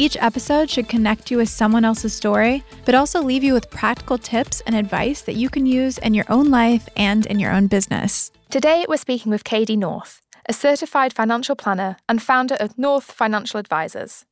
Each 0.00 0.16
episode 0.20 0.70
should 0.70 0.88
connect 0.88 1.28
you 1.28 1.38
with 1.38 1.48
someone 1.48 1.84
else's 1.84 2.14
story, 2.14 2.62
but 2.84 2.94
also 2.94 3.20
leave 3.20 3.42
you 3.42 3.52
with 3.52 3.68
practical 3.68 4.16
tips 4.16 4.60
and 4.60 4.76
advice 4.76 5.22
that 5.22 5.34
you 5.34 5.50
can 5.50 5.66
use 5.66 5.98
in 5.98 6.14
your 6.14 6.24
own 6.28 6.52
life 6.52 6.88
and 6.96 7.26
in 7.26 7.40
your 7.40 7.50
own 7.50 7.66
business. 7.66 8.30
Today, 8.48 8.86
we're 8.88 8.96
speaking 8.96 9.30
with 9.30 9.42
Cady 9.42 9.76
North, 9.76 10.22
a 10.48 10.52
certified 10.52 11.12
financial 11.12 11.56
planner 11.56 11.96
and 12.08 12.22
founder 12.22 12.54
of 12.60 12.78
North 12.78 13.10
Financial 13.10 13.58
Advisors. 13.58 14.24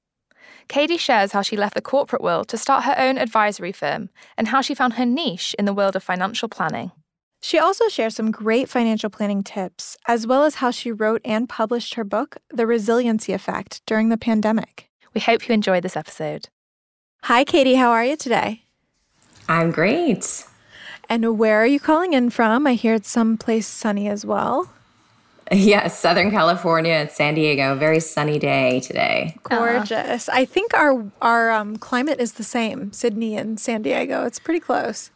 Cady 0.68 0.96
shares 0.96 1.32
how 1.32 1.42
she 1.42 1.56
left 1.56 1.74
the 1.74 1.82
corporate 1.82 2.22
world 2.22 2.46
to 2.50 2.56
start 2.56 2.84
her 2.84 2.94
own 2.96 3.18
advisory 3.18 3.72
firm 3.72 4.10
and 4.38 4.46
how 4.46 4.60
she 4.60 4.72
found 4.72 4.92
her 4.92 5.04
niche 5.04 5.52
in 5.58 5.64
the 5.64 5.74
world 5.74 5.96
of 5.96 6.02
financial 6.04 6.48
planning. 6.48 6.92
She 7.42 7.58
also 7.58 7.88
shares 7.88 8.14
some 8.14 8.30
great 8.30 8.68
financial 8.68 9.10
planning 9.10 9.42
tips, 9.42 9.96
as 10.06 10.28
well 10.28 10.44
as 10.44 10.56
how 10.56 10.70
she 10.70 10.92
wrote 10.92 11.22
and 11.24 11.48
published 11.48 11.94
her 11.94 12.04
book, 12.04 12.36
The 12.50 12.68
Resiliency 12.68 13.32
Effect, 13.32 13.82
during 13.84 14.10
the 14.10 14.16
pandemic. 14.16 14.90
We 15.16 15.20
hope 15.20 15.48
you 15.48 15.54
enjoy 15.54 15.80
this 15.80 15.96
episode. 15.96 16.50
Hi, 17.22 17.42
Cady. 17.42 17.76
How 17.76 17.90
are 17.90 18.04
you 18.04 18.16
today? 18.18 18.64
I'm 19.48 19.70
great. 19.70 20.44
And 21.08 21.38
where 21.38 21.56
are 21.62 21.66
you 21.66 21.80
calling 21.80 22.12
in 22.12 22.28
from? 22.28 22.66
I 22.66 22.74
hear 22.74 22.92
it's 22.92 23.08
someplace 23.08 23.66
sunny 23.66 24.08
as 24.08 24.26
well. 24.26 24.68
Yes, 25.52 25.96
Southern 25.98 26.32
California 26.32 26.92
and 26.92 27.10
San 27.10 27.34
Diego. 27.34 27.76
Very 27.76 28.00
sunny 28.00 28.36
day 28.38 28.80
today. 28.80 29.36
Gorgeous. 29.44 30.28
I 30.28 30.44
think 30.44 30.74
our 30.74 31.06
our 31.22 31.52
um, 31.52 31.76
climate 31.76 32.18
is 32.18 32.32
the 32.32 32.42
same. 32.42 32.92
Sydney 32.92 33.36
and 33.36 33.60
San 33.60 33.82
Diego. 33.82 34.24
It's 34.26 34.40
pretty 34.40 34.58
close. 34.58 35.12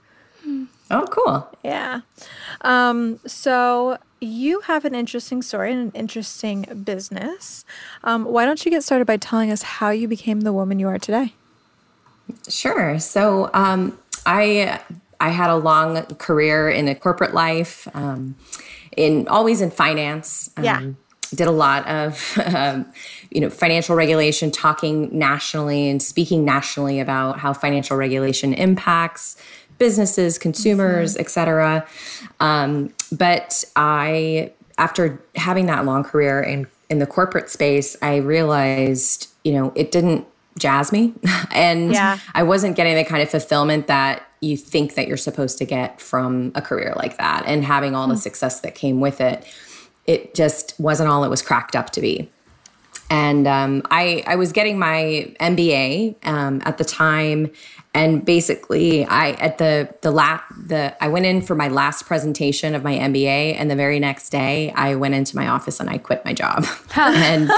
Oh, 0.89 1.05
cool. 1.11 1.49
Yeah. 1.65 2.03
Um, 2.61 3.19
so 3.27 3.99
you 4.21 4.61
have 4.61 4.85
an 4.85 4.95
interesting 4.95 5.43
story 5.43 5.73
and 5.73 5.93
an 5.93 5.93
interesting 5.99 6.83
business. 6.85 7.65
Um, 8.05 8.25
why 8.25 8.45
don't 8.45 8.65
you 8.65 8.71
get 8.71 8.85
started 8.85 9.07
by 9.07 9.17
telling 9.17 9.51
us 9.51 9.63
how 9.63 9.91
you 9.91 10.09
became 10.09 10.43
the 10.43 10.53
woman 10.53 10.79
you 10.79 10.89
are 10.89 10.99
today? 10.99 11.35
Sure. 12.49 12.99
So 12.99 13.51
um, 13.55 13.99
I 14.27 14.81
I 15.21 15.31
had 15.31 15.51
a 15.51 15.57
long 15.57 16.05
career 16.17 16.71
in 16.71 16.89
a 16.89 16.95
corporate 16.95 17.35
life, 17.35 17.89
um, 17.95 18.37
in 18.97 19.27
always 19.29 19.61
in 19.61 19.71
finance. 19.71 20.51
yeah. 20.61 20.79
Um, 20.79 20.97
did 21.33 21.47
a 21.47 21.53
lot 21.53 21.87
of 21.87 22.37
um, 22.55 22.85
you 23.31 23.41
know 23.41 23.51
financial 23.51 23.95
regulation, 23.95 24.51
talking 24.51 25.17
nationally 25.17 25.89
and 25.89 26.03
speaking 26.03 26.45
nationally 26.45 26.99
about 26.99 27.39
how 27.39 27.53
financial 27.53 27.97
regulation 27.97 28.53
impacts 28.53 29.37
businesses, 29.81 30.39
consumers, 30.39 31.15
mm-hmm. 31.15 31.23
et 31.23 31.31
cetera. 31.31 31.87
Um, 32.39 32.95
but 33.11 33.65
I, 33.75 34.53
after 34.79 35.21
having 35.35 35.67
that 35.67 35.85
long 35.85 36.05
career 36.05 36.41
in, 36.41 36.69
in 36.89 37.01
the 37.01 37.07
corporate 37.07 37.51
space, 37.51 37.97
I 38.01 38.17
realized, 38.17 39.29
you 39.43 39.53
know, 39.53 39.73
it 39.75 39.91
didn't 39.91 40.29
jazz 40.59 40.93
me. 40.93 41.15
and 41.51 41.93
yeah. 41.93 42.19
I 42.35 42.45
wasn't 42.45 42.77
getting 42.77 42.95
the 42.95 43.05
kind 43.05 43.23
of 43.23 43.31
fulfillment 43.31 43.89
that 43.89 44.23
you 44.41 44.57
think 44.57 44.95
that 44.95 45.09
you're 45.09 45.17
supposed 45.17 45.59
to 45.59 45.65
get 45.65 46.01
from 46.01 46.53
a 46.55 46.63
career 46.63 46.93
like 46.97 47.19
that. 47.19 47.45
And 47.47 47.65
having 47.65 47.97
all 47.97 48.07
mm. 48.07 48.11
the 48.11 48.17
success 48.17 48.61
that 48.61 48.75
came 48.75 49.01
with 49.01 49.21
it, 49.21 49.45
it 50.07 50.35
just 50.35 50.79
wasn't 50.79 51.09
all 51.09 51.25
it 51.25 51.29
was 51.29 51.43
cracked 51.43 51.75
up 51.75 51.91
to 51.91 52.01
be 52.01 52.31
and 53.11 53.49
um, 53.49 53.83
I, 53.91 54.23
I 54.27 54.37
was 54.37 54.53
getting 54.53 54.79
my 54.79 55.35
MBA 55.41 56.25
um, 56.25 56.63
at 56.65 56.79
the 56.79 56.85
time, 56.85 57.51
and 57.93 58.25
basically 58.25 59.05
I 59.05 59.33
at 59.33 59.59
the 59.59 59.93
the 60.01 60.13
la- 60.13 60.41
the 60.57 60.97
I 61.03 61.09
went 61.09 61.27
in 61.27 61.43
for 61.43 61.57
my 61.57 61.67
last 61.67 62.07
presentation 62.07 62.75
of 62.77 62.85
my 62.85 62.95
MBA, 62.95 63.57
and 63.57 63.69
the 63.69 63.75
very 63.75 63.99
next 63.99 64.31
day 64.31 64.73
I 64.77 64.95
went 64.95 65.15
into 65.15 65.35
my 65.35 65.49
office 65.49 65.81
and 65.81 65.91
I 65.91 65.99
quit 65.99 66.25
my 66.25 66.33
job, 66.33 66.65
and 66.97 67.51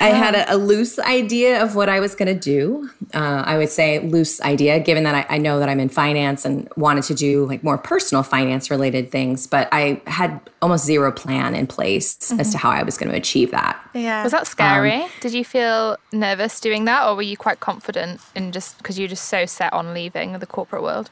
I 0.00 0.08
had 0.08 0.34
a, 0.34 0.54
a, 0.54 0.56
loose 0.56 0.98
idea 0.98 1.62
of 1.62 1.74
what 1.74 1.88
I 1.88 1.98
was 2.00 2.14
going 2.14 2.32
to 2.32 2.38
do. 2.38 2.88
Uh, 3.14 3.42
I 3.44 3.58
would 3.58 3.68
say 3.68 3.98
loose 4.00 4.40
idea, 4.42 4.78
given 4.80 5.04
that 5.04 5.14
I, 5.14 5.34
I, 5.34 5.38
know 5.38 5.58
that 5.58 5.68
I'm 5.68 5.80
in 5.80 5.88
finance 5.88 6.44
and 6.44 6.68
wanted 6.76 7.04
to 7.04 7.14
do 7.14 7.46
like 7.46 7.64
more 7.64 7.78
personal 7.78 8.22
finance 8.22 8.70
related 8.70 9.10
things, 9.10 9.46
but 9.46 9.68
I 9.72 10.00
had 10.06 10.40
almost 10.62 10.84
zero 10.84 11.10
plan 11.10 11.54
in 11.54 11.66
place 11.66 12.16
mm-hmm. 12.16 12.40
as 12.40 12.52
to 12.52 12.58
how 12.58 12.70
I 12.70 12.82
was 12.82 12.96
going 12.96 13.10
to 13.10 13.16
achieve 13.16 13.50
that. 13.50 13.80
Yeah. 13.94 14.22
Was 14.22 14.32
that 14.32 14.46
scary? 14.46 14.92
Um, 14.92 15.10
Did 15.20 15.34
you 15.34 15.44
feel 15.44 15.96
nervous 16.12 16.60
doing 16.60 16.84
that, 16.84 17.06
or 17.06 17.16
were 17.16 17.22
you 17.22 17.36
quite 17.36 17.60
confident 17.60 18.20
in 18.34 18.52
just 18.52 18.78
because 18.78 18.98
you're 18.98 19.08
just 19.08 19.24
so 19.24 19.46
set 19.46 19.72
on 19.72 19.94
leaving 19.94 20.38
the 20.38 20.46
corporate 20.46 20.82
world? 20.82 21.10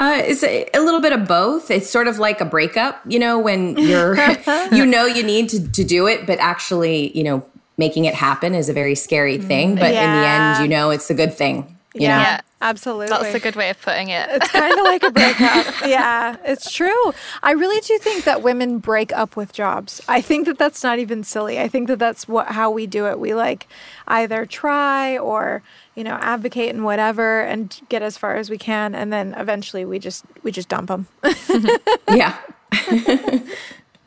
Uh, 0.00 0.22
it's 0.24 0.42
a, 0.42 0.66
a, 0.72 0.80
little 0.80 1.00
bit 1.00 1.12
of 1.12 1.28
both. 1.28 1.70
It's 1.70 1.90
sort 1.90 2.06
of 2.06 2.18
like 2.18 2.40
a 2.40 2.46
breakup, 2.46 3.02
you 3.06 3.18
know, 3.18 3.38
when 3.38 3.76
you're, 3.76 4.16
you 4.72 4.86
know, 4.86 5.04
you 5.04 5.22
need 5.22 5.50
to, 5.50 5.70
to 5.72 5.84
do 5.84 6.06
it, 6.06 6.26
but 6.26 6.38
actually, 6.38 7.16
you 7.16 7.22
know, 7.22 7.44
making 7.80 8.04
it 8.04 8.14
happen 8.14 8.54
is 8.54 8.68
a 8.68 8.72
very 8.72 8.94
scary 8.94 9.38
mm-hmm. 9.38 9.48
thing. 9.48 9.74
But 9.74 9.92
yeah. 9.92 10.04
in 10.04 10.20
the 10.20 10.28
end, 10.28 10.62
you 10.62 10.76
know, 10.76 10.90
it's 10.90 11.10
a 11.10 11.14
good 11.14 11.34
thing. 11.34 11.76
You 11.94 12.02
yeah. 12.02 12.16
know? 12.16 12.22
Yeah. 12.22 12.40
Absolutely. 12.62 13.06
That's 13.08 13.34
a 13.34 13.40
good 13.40 13.56
way 13.56 13.70
of 13.70 13.80
putting 13.80 14.10
it. 14.10 14.28
It's 14.30 14.48
kind 14.50 14.78
of 14.78 14.84
like 14.84 15.02
a 15.02 15.10
breakup. 15.10 15.66
yeah, 15.86 16.36
it's 16.44 16.70
true. 16.70 17.12
I 17.42 17.52
really 17.52 17.80
do 17.80 17.96
think 17.98 18.24
that 18.24 18.42
women 18.42 18.78
break 18.78 19.14
up 19.14 19.34
with 19.34 19.54
jobs. 19.54 20.02
I 20.06 20.20
think 20.20 20.44
that 20.44 20.58
that's 20.58 20.82
not 20.82 20.98
even 20.98 21.24
silly. 21.24 21.58
I 21.58 21.68
think 21.68 21.88
that 21.88 21.98
that's 21.98 22.28
what 22.28 22.48
how 22.48 22.70
we 22.70 22.86
do 22.86 23.06
it. 23.06 23.18
We 23.18 23.32
like 23.32 23.66
either 24.06 24.44
try 24.44 25.16
or, 25.16 25.62
you 25.94 26.04
know, 26.04 26.18
advocate 26.20 26.74
and 26.74 26.84
whatever 26.84 27.40
and 27.40 27.80
get 27.88 28.02
as 28.02 28.18
far 28.18 28.36
as 28.36 28.50
we 28.50 28.58
can 28.58 28.94
and 28.94 29.10
then 29.10 29.34
eventually 29.38 29.86
we 29.86 29.98
just 29.98 30.26
we 30.42 30.52
just 30.52 30.68
dump 30.68 30.88
them. 30.88 31.06
yeah. 32.10 32.36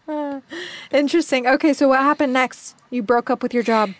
Interesting. 0.91 1.47
Okay, 1.47 1.73
so 1.73 1.87
what 1.89 1.99
happened 1.99 2.33
next? 2.33 2.75
You 2.89 3.03
broke 3.03 3.29
up 3.29 3.41
with 3.41 3.53
your 3.53 3.63
job. 3.63 3.91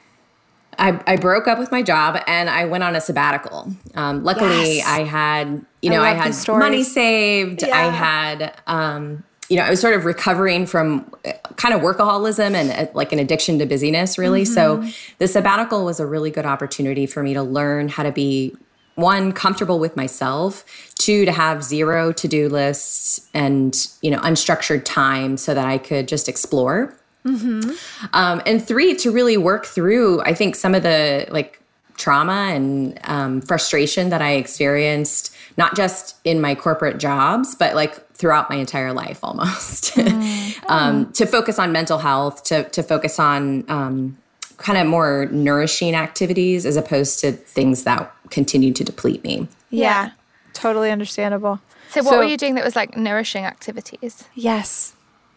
I, 0.79 0.99
I 1.05 1.17
broke 1.17 1.47
up 1.47 1.59
with 1.59 1.71
my 1.71 1.83
job 1.83 2.21
and 2.27 2.49
I 2.49 2.65
went 2.65 2.83
on 2.83 2.95
a 2.95 3.01
sabbatical. 3.01 3.73
Um, 3.95 4.23
luckily, 4.23 4.77
yes. 4.77 4.87
I 4.87 5.03
had 5.03 5.65
you 5.81 5.89
know 5.89 6.01
I, 6.01 6.11
I 6.11 6.13
had 6.13 6.47
money 6.47 6.83
saved. 6.83 7.61
Yeah. 7.61 7.77
I 7.77 7.83
had 7.91 8.61
um, 8.67 9.23
you 9.49 9.57
know 9.57 9.63
I 9.63 9.69
was 9.69 9.79
sort 9.79 9.93
of 9.93 10.05
recovering 10.05 10.65
from 10.65 11.11
uh, 11.25 11.33
kind 11.57 11.73
of 11.73 11.81
workaholism 11.81 12.53
and 12.53 12.71
uh, 12.71 12.91
like 12.93 13.11
an 13.11 13.19
addiction 13.19 13.59
to 13.59 13.65
busyness, 13.65 14.17
really. 14.17 14.43
Mm-hmm. 14.43 14.87
So 14.87 14.93
the 15.19 15.27
sabbatical 15.27 15.85
was 15.85 15.99
a 15.99 16.05
really 16.05 16.31
good 16.31 16.45
opportunity 16.45 17.05
for 17.05 17.21
me 17.21 17.33
to 17.33 17.43
learn 17.43 17.89
how 17.89 18.03
to 18.03 18.11
be 18.11 18.55
one 18.95 19.31
comfortable 19.31 19.79
with 19.79 19.95
myself 19.95 20.63
two 20.95 21.25
to 21.25 21.31
have 21.31 21.63
zero 21.63 22.11
to-do 22.11 22.47
lists 22.49 23.27
and 23.33 23.87
you 24.01 24.11
know 24.11 24.19
unstructured 24.19 24.83
time 24.85 25.37
so 25.37 25.53
that 25.53 25.65
i 25.65 25.77
could 25.77 26.07
just 26.07 26.29
explore 26.29 26.95
mm-hmm. 27.25 27.71
um, 28.13 28.41
and 28.45 28.65
three 28.65 28.95
to 28.95 29.11
really 29.11 29.37
work 29.37 29.65
through 29.65 30.21
i 30.21 30.33
think 30.33 30.55
some 30.55 30.75
of 30.75 30.83
the 30.83 31.25
like 31.29 31.59
trauma 31.97 32.49
and 32.53 32.99
um, 33.03 33.41
frustration 33.41 34.09
that 34.09 34.21
i 34.21 34.31
experienced 34.33 35.35
not 35.57 35.75
just 35.75 36.15
in 36.23 36.39
my 36.41 36.53
corporate 36.55 36.97
jobs 36.97 37.55
but 37.55 37.75
like 37.75 38.07
throughout 38.13 38.49
my 38.49 38.55
entire 38.55 38.93
life 38.93 39.19
almost 39.23 39.95
mm-hmm. 39.95 40.65
um, 40.71 41.11
to 41.13 41.25
focus 41.25 41.59
on 41.59 41.71
mental 41.71 41.97
health 41.97 42.43
to, 42.43 42.63
to 42.69 42.83
focus 42.83 43.19
on 43.19 43.65
um, 43.69 44.17
kind 44.57 44.77
of 44.77 44.87
more 44.87 45.27
nourishing 45.31 45.93
activities 45.93 46.65
as 46.65 46.77
opposed 46.77 47.19
to 47.19 47.31
things 47.31 47.83
that 47.83 48.13
continue 48.33 48.73
to 48.73 48.83
deplete 48.83 49.23
me. 49.23 49.47
Yeah, 49.69 50.11
totally 50.53 50.91
understandable. 50.91 51.59
So, 51.89 52.01
what 52.01 52.11
so, 52.11 52.17
were 52.17 52.23
you 52.23 52.37
doing 52.37 52.55
that 52.55 52.65
was 52.65 52.75
like 52.75 52.97
nourishing 52.97 53.45
activities? 53.45 54.27
Yes. 54.33 54.95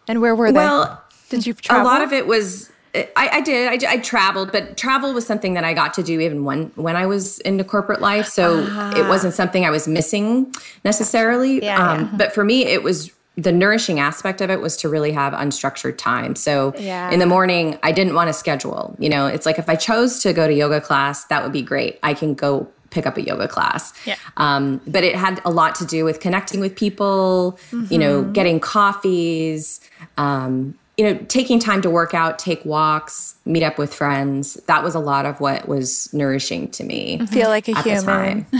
And 0.08 0.20
where 0.20 0.34
were 0.34 0.50
they? 0.50 0.58
Well, 0.58 1.02
did 1.28 1.46
you 1.46 1.52
travel? 1.52 1.84
A 1.84 1.86
lot 1.86 2.02
of 2.02 2.12
it 2.12 2.26
was. 2.26 2.72
I, 2.94 3.28
I 3.30 3.40
did. 3.42 3.84
I, 3.84 3.92
I, 3.92 3.98
traveled, 3.98 4.52
but 4.52 4.78
travel 4.78 5.12
was 5.12 5.26
something 5.26 5.52
that 5.52 5.64
I 5.64 5.74
got 5.74 5.92
to 5.94 6.02
do 6.02 6.18
even 6.18 6.44
when 6.44 6.72
when 6.76 6.96
I 6.96 7.04
was 7.04 7.40
into 7.40 7.62
corporate 7.62 8.00
life. 8.00 8.26
So 8.26 8.60
it 8.96 9.06
wasn't 9.06 9.34
something 9.34 9.66
I 9.66 9.70
was 9.70 9.86
missing 9.86 10.54
necessarily. 10.82 11.62
Yeah, 11.62 11.76
um, 11.76 12.00
yeah. 12.00 12.10
But 12.16 12.34
for 12.34 12.42
me, 12.42 12.64
it 12.64 12.82
was 12.82 13.12
the 13.36 13.52
nourishing 13.52 14.00
aspect 14.00 14.40
of 14.40 14.48
it 14.48 14.62
was 14.62 14.78
to 14.78 14.88
really 14.88 15.12
have 15.12 15.34
unstructured 15.34 15.98
time. 15.98 16.34
So 16.34 16.72
yeah. 16.78 17.10
in 17.10 17.18
the 17.18 17.26
morning, 17.26 17.78
I 17.82 17.92
didn't 17.92 18.14
want 18.14 18.28
to 18.28 18.32
schedule. 18.32 18.96
You 18.98 19.10
know, 19.10 19.26
it's 19.26 19.44
like 19.44 19.58
if 19.58 19.68
I 19.68 19.76
chose 19.76 20.20
to 20.20 20.32
go 20.32 20.46
to 20.46 20.54
yoga 20.54 20.80
class, 20.80 21.26
that 21.26 21.42
would 21.42 21.52
be 21.52 21.60
great. 21.60 21.98
I 22.02 22.14
can 22.14 22.32
go 22.32 22.66
pick 22.96 23.06
up 23.06 23.16
a 23.16 23.22
yoga 23.22 23.46
class. 23.46 23.92
Yeah. 24.06 24.16
Um, 24.38 24.80
but 24.86 25.04
it 25.04 25.14
had 25.14 25.40
a 25.44 25.50
lot 25.50 25.74
to 25.76 25.84
do 25.84 26.04
with 26.04 26.18
connecting 26.18 26.60
with 26.60 26.74
people, 26.74 27.58
mm-hmm. 27.70 27.92
you 27.92 27.98
know, 27.98 28.22
mm-hmm. 28.22 28.32
getting 28.32 28.58
coffees, 28.58 29.80
um, 30.16 30.74
you 30.96 31.04
know, 31.04 31.18
taking 31.28 31.58
time 31.58 31.82
to 31.82 31.90
work 31.90 32.14
out, 32.14 32.38
take 32.38 32.64
walks, 32.64 33.34
meet 33.44 33.62
up 33.62 33.76
with 33.76 33.92
friends, 33.92 34.54
that 34.66 34.82
was 34.82 34.94
a 34.94 34.98
lot 34.98 35.26
of 35.26 35.40
what 35.40 35.68
was 35.68 36.12
nourishing 36.14 36.68
to 36.70 36.84
me. 36.84 37.18
Mm-hmm. 37.18 37.26
Feel 37.26 37.48
like 37.48 37.68
a 37.68 37.82
human. 37.82 38.46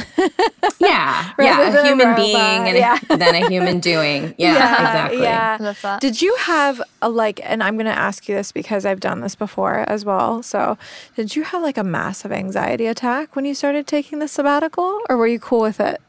yeah. 0.79 1.33
yeah. 1.38 1.81
A 1.81 1.83
human 1.83 2.11
a 2.11 2.15
being 2.15 2.37
and 2.37 2.77
yeah. 2.77 2.99
then 3.09 3.35
a 3.35 3.49
human 3.49 3.81
doing. 3.81 4.06
Yeah, 4.38 4.55
yeah 4.55 5.06
exactly. 5.09 5.23
Yeah. 5.23 5.99
Did 5.99 6.21
you 6.21 6.37
have 6.41 6.83
a 7.00 7.09
like, 7.09 7.41
and 7.43 7.62
I'm 7.62 7.77
going 7.77 7.87
to 7.87 7.99
ask 7.99 8.29
you 8.29 8.35
this 8.35 8.53
because 8.53 8.85
I've 8.85 9.00
done 9.00 9.21
this 9.21 9.35
before 9.35 9.85
as 9.88 10.05
well. 10.05 10.43
So, 10.43 10.77
did 11.15 11.37
you 11.37 11.43
have 11.44 11.62
like 11.62 11.79
a 11.79 11.85
massive 11.85 12.33
anxiety 12.33 12.87
attack 12.87 13.35
when 13.35 13.44
you 13.44 13.55
started 13.55 13.87
taking 13.87 14.19
the 14.19 14.29
sabbatical 14.29 15.00
or 15.09 15.17
were 15.17 15.27
you 15.27 15.38
cool 15.38 15.61
with 15.61 15.81
it? 15.81 16.00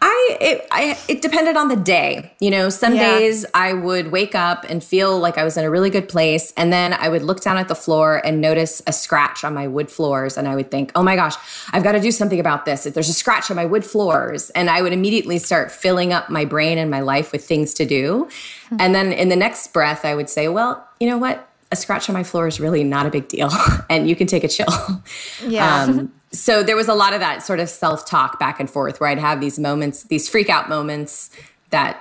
I 0.00 0.36
it, 0.40 0.66
I 0.70 0.98
it 1.08 1.22
depended 1.22 1.56
on 1.56 1.68
the 1.68 1.76
day. 1.76 2.32
You 2.40 2.50
know, 2.50 2.68
some 2.68 2.94
yeah. 2.94 3.18
days 3.18 3.46
I 3.54 3.72
would 3.72 4.12
wake 4.12 4.34
up 4.34 4.64
and 4.68 4.82
feel 4.82 5.18
like 5.18 5.38
I 5.38 5.44
was 5.44 5.56
in 5.56 5.64
a 5.64 5.70
really 5.70 5.90
good 5.90 6.08
place, 6.08 6.52
and 6.56 6.72
then 6.72 6.92
I 6.92 7.08
would 7.08 7.22
look 7.22 7.40
down 7.40 7.56
at 7.56 7.68
the 7.68 7.74
floor 7.74 8.20
and 8.24 8.40
notice 8.40 8.82
a 8.86 8.92
scratch 8.92 9.44
on 9.44 9.54
my 9.54 9.66
wood 9.66 9.90
floors, 9.90 10.36
and 10.36 10.46
I 10.46 10.56
would 10.56 10.70
think, 10.70 10.92
"Oh 10.94 11.02
my 11.02 11.16
gosh, 11.16 11.34
I've 11.72 11.82
got 11.82 11.92
to 11.92 12.00
do 12.00 12.10
something 12.10 12.40
about 12.40 12.64
this." 12.64 12.86
If 12.86 12.94
there's 12.94 13.08
a 13.08 13.14
scratch 13.14 13.50
on 13.50 13.56
my 13.56 13.66
wood 13.66 13.84
floors, 13.84 14.50
and 14.50 14.68
I 14.68 14.82
would 14.82 14.92
immediately 14.92 15.38
start 15.38 15.70
filling 15.70 16.12
up 16.12 16.28
my 16.28 16.44
brain 16.44 16.78
and 16.78 16.90
my 16.90 17.00
life 17.00 17.32
with 17.32 17.46
things 17.46 17.74
to 17.74 17.86
do, 17.86 18.28
mm-hmm. 18.66 18.76
and 18.80 18.94
then 18.94 19.12
in 19.12 19.28
the 19.28 19.36
next 19.36 19.72
breath, 19.72 20.04
I 20.04 20.14
would 20.14 20.28
say, 20.28 20.48
"Well, 20.48 20.86
you 21.00 21.08
know 21.08 21.18
what? 21.18 21.48
A 21.72 21.76
scratch 21.76 22.08
on 22.08 22.14
my 22.14 22.22
floor 22.22 22.46
is 22.46 22.60
really 22.60 22.84
not 22.84 23.06
a 23.06 23.10
big 23.10 23.28
deal, 23.28 23.50
and 23.90 24.08
you 24.08 24.16
can 24.16 24.26
take 24.26 24.44
a 24.44 24.48
chill." 24.48 25.02
Yeah. 25.46 25.82
Um, 25.82 26.12
so 26.32 26.62
there 26.62 26.76
was 26.76 26.88
a 26.88 26.94
lot 26.94 27.12
of 27.12 27.20
that 27.20 27.42
sort 27.42 27.60
of 27.60 27.68
self-talk 27.68 28.38
back 28.38 28.58
and 28.58 28.68
forth 28.68 29.00
where 29.00 29.08
I'd 29.08 29.18
have 29.18 29.40
these 29.40 29.58
moments, 29.58 30.04
these 30.04 30.28
freak 30.28 30.48
out 30.48 30.68
moments 30.68 31.30
that 31.70 31.98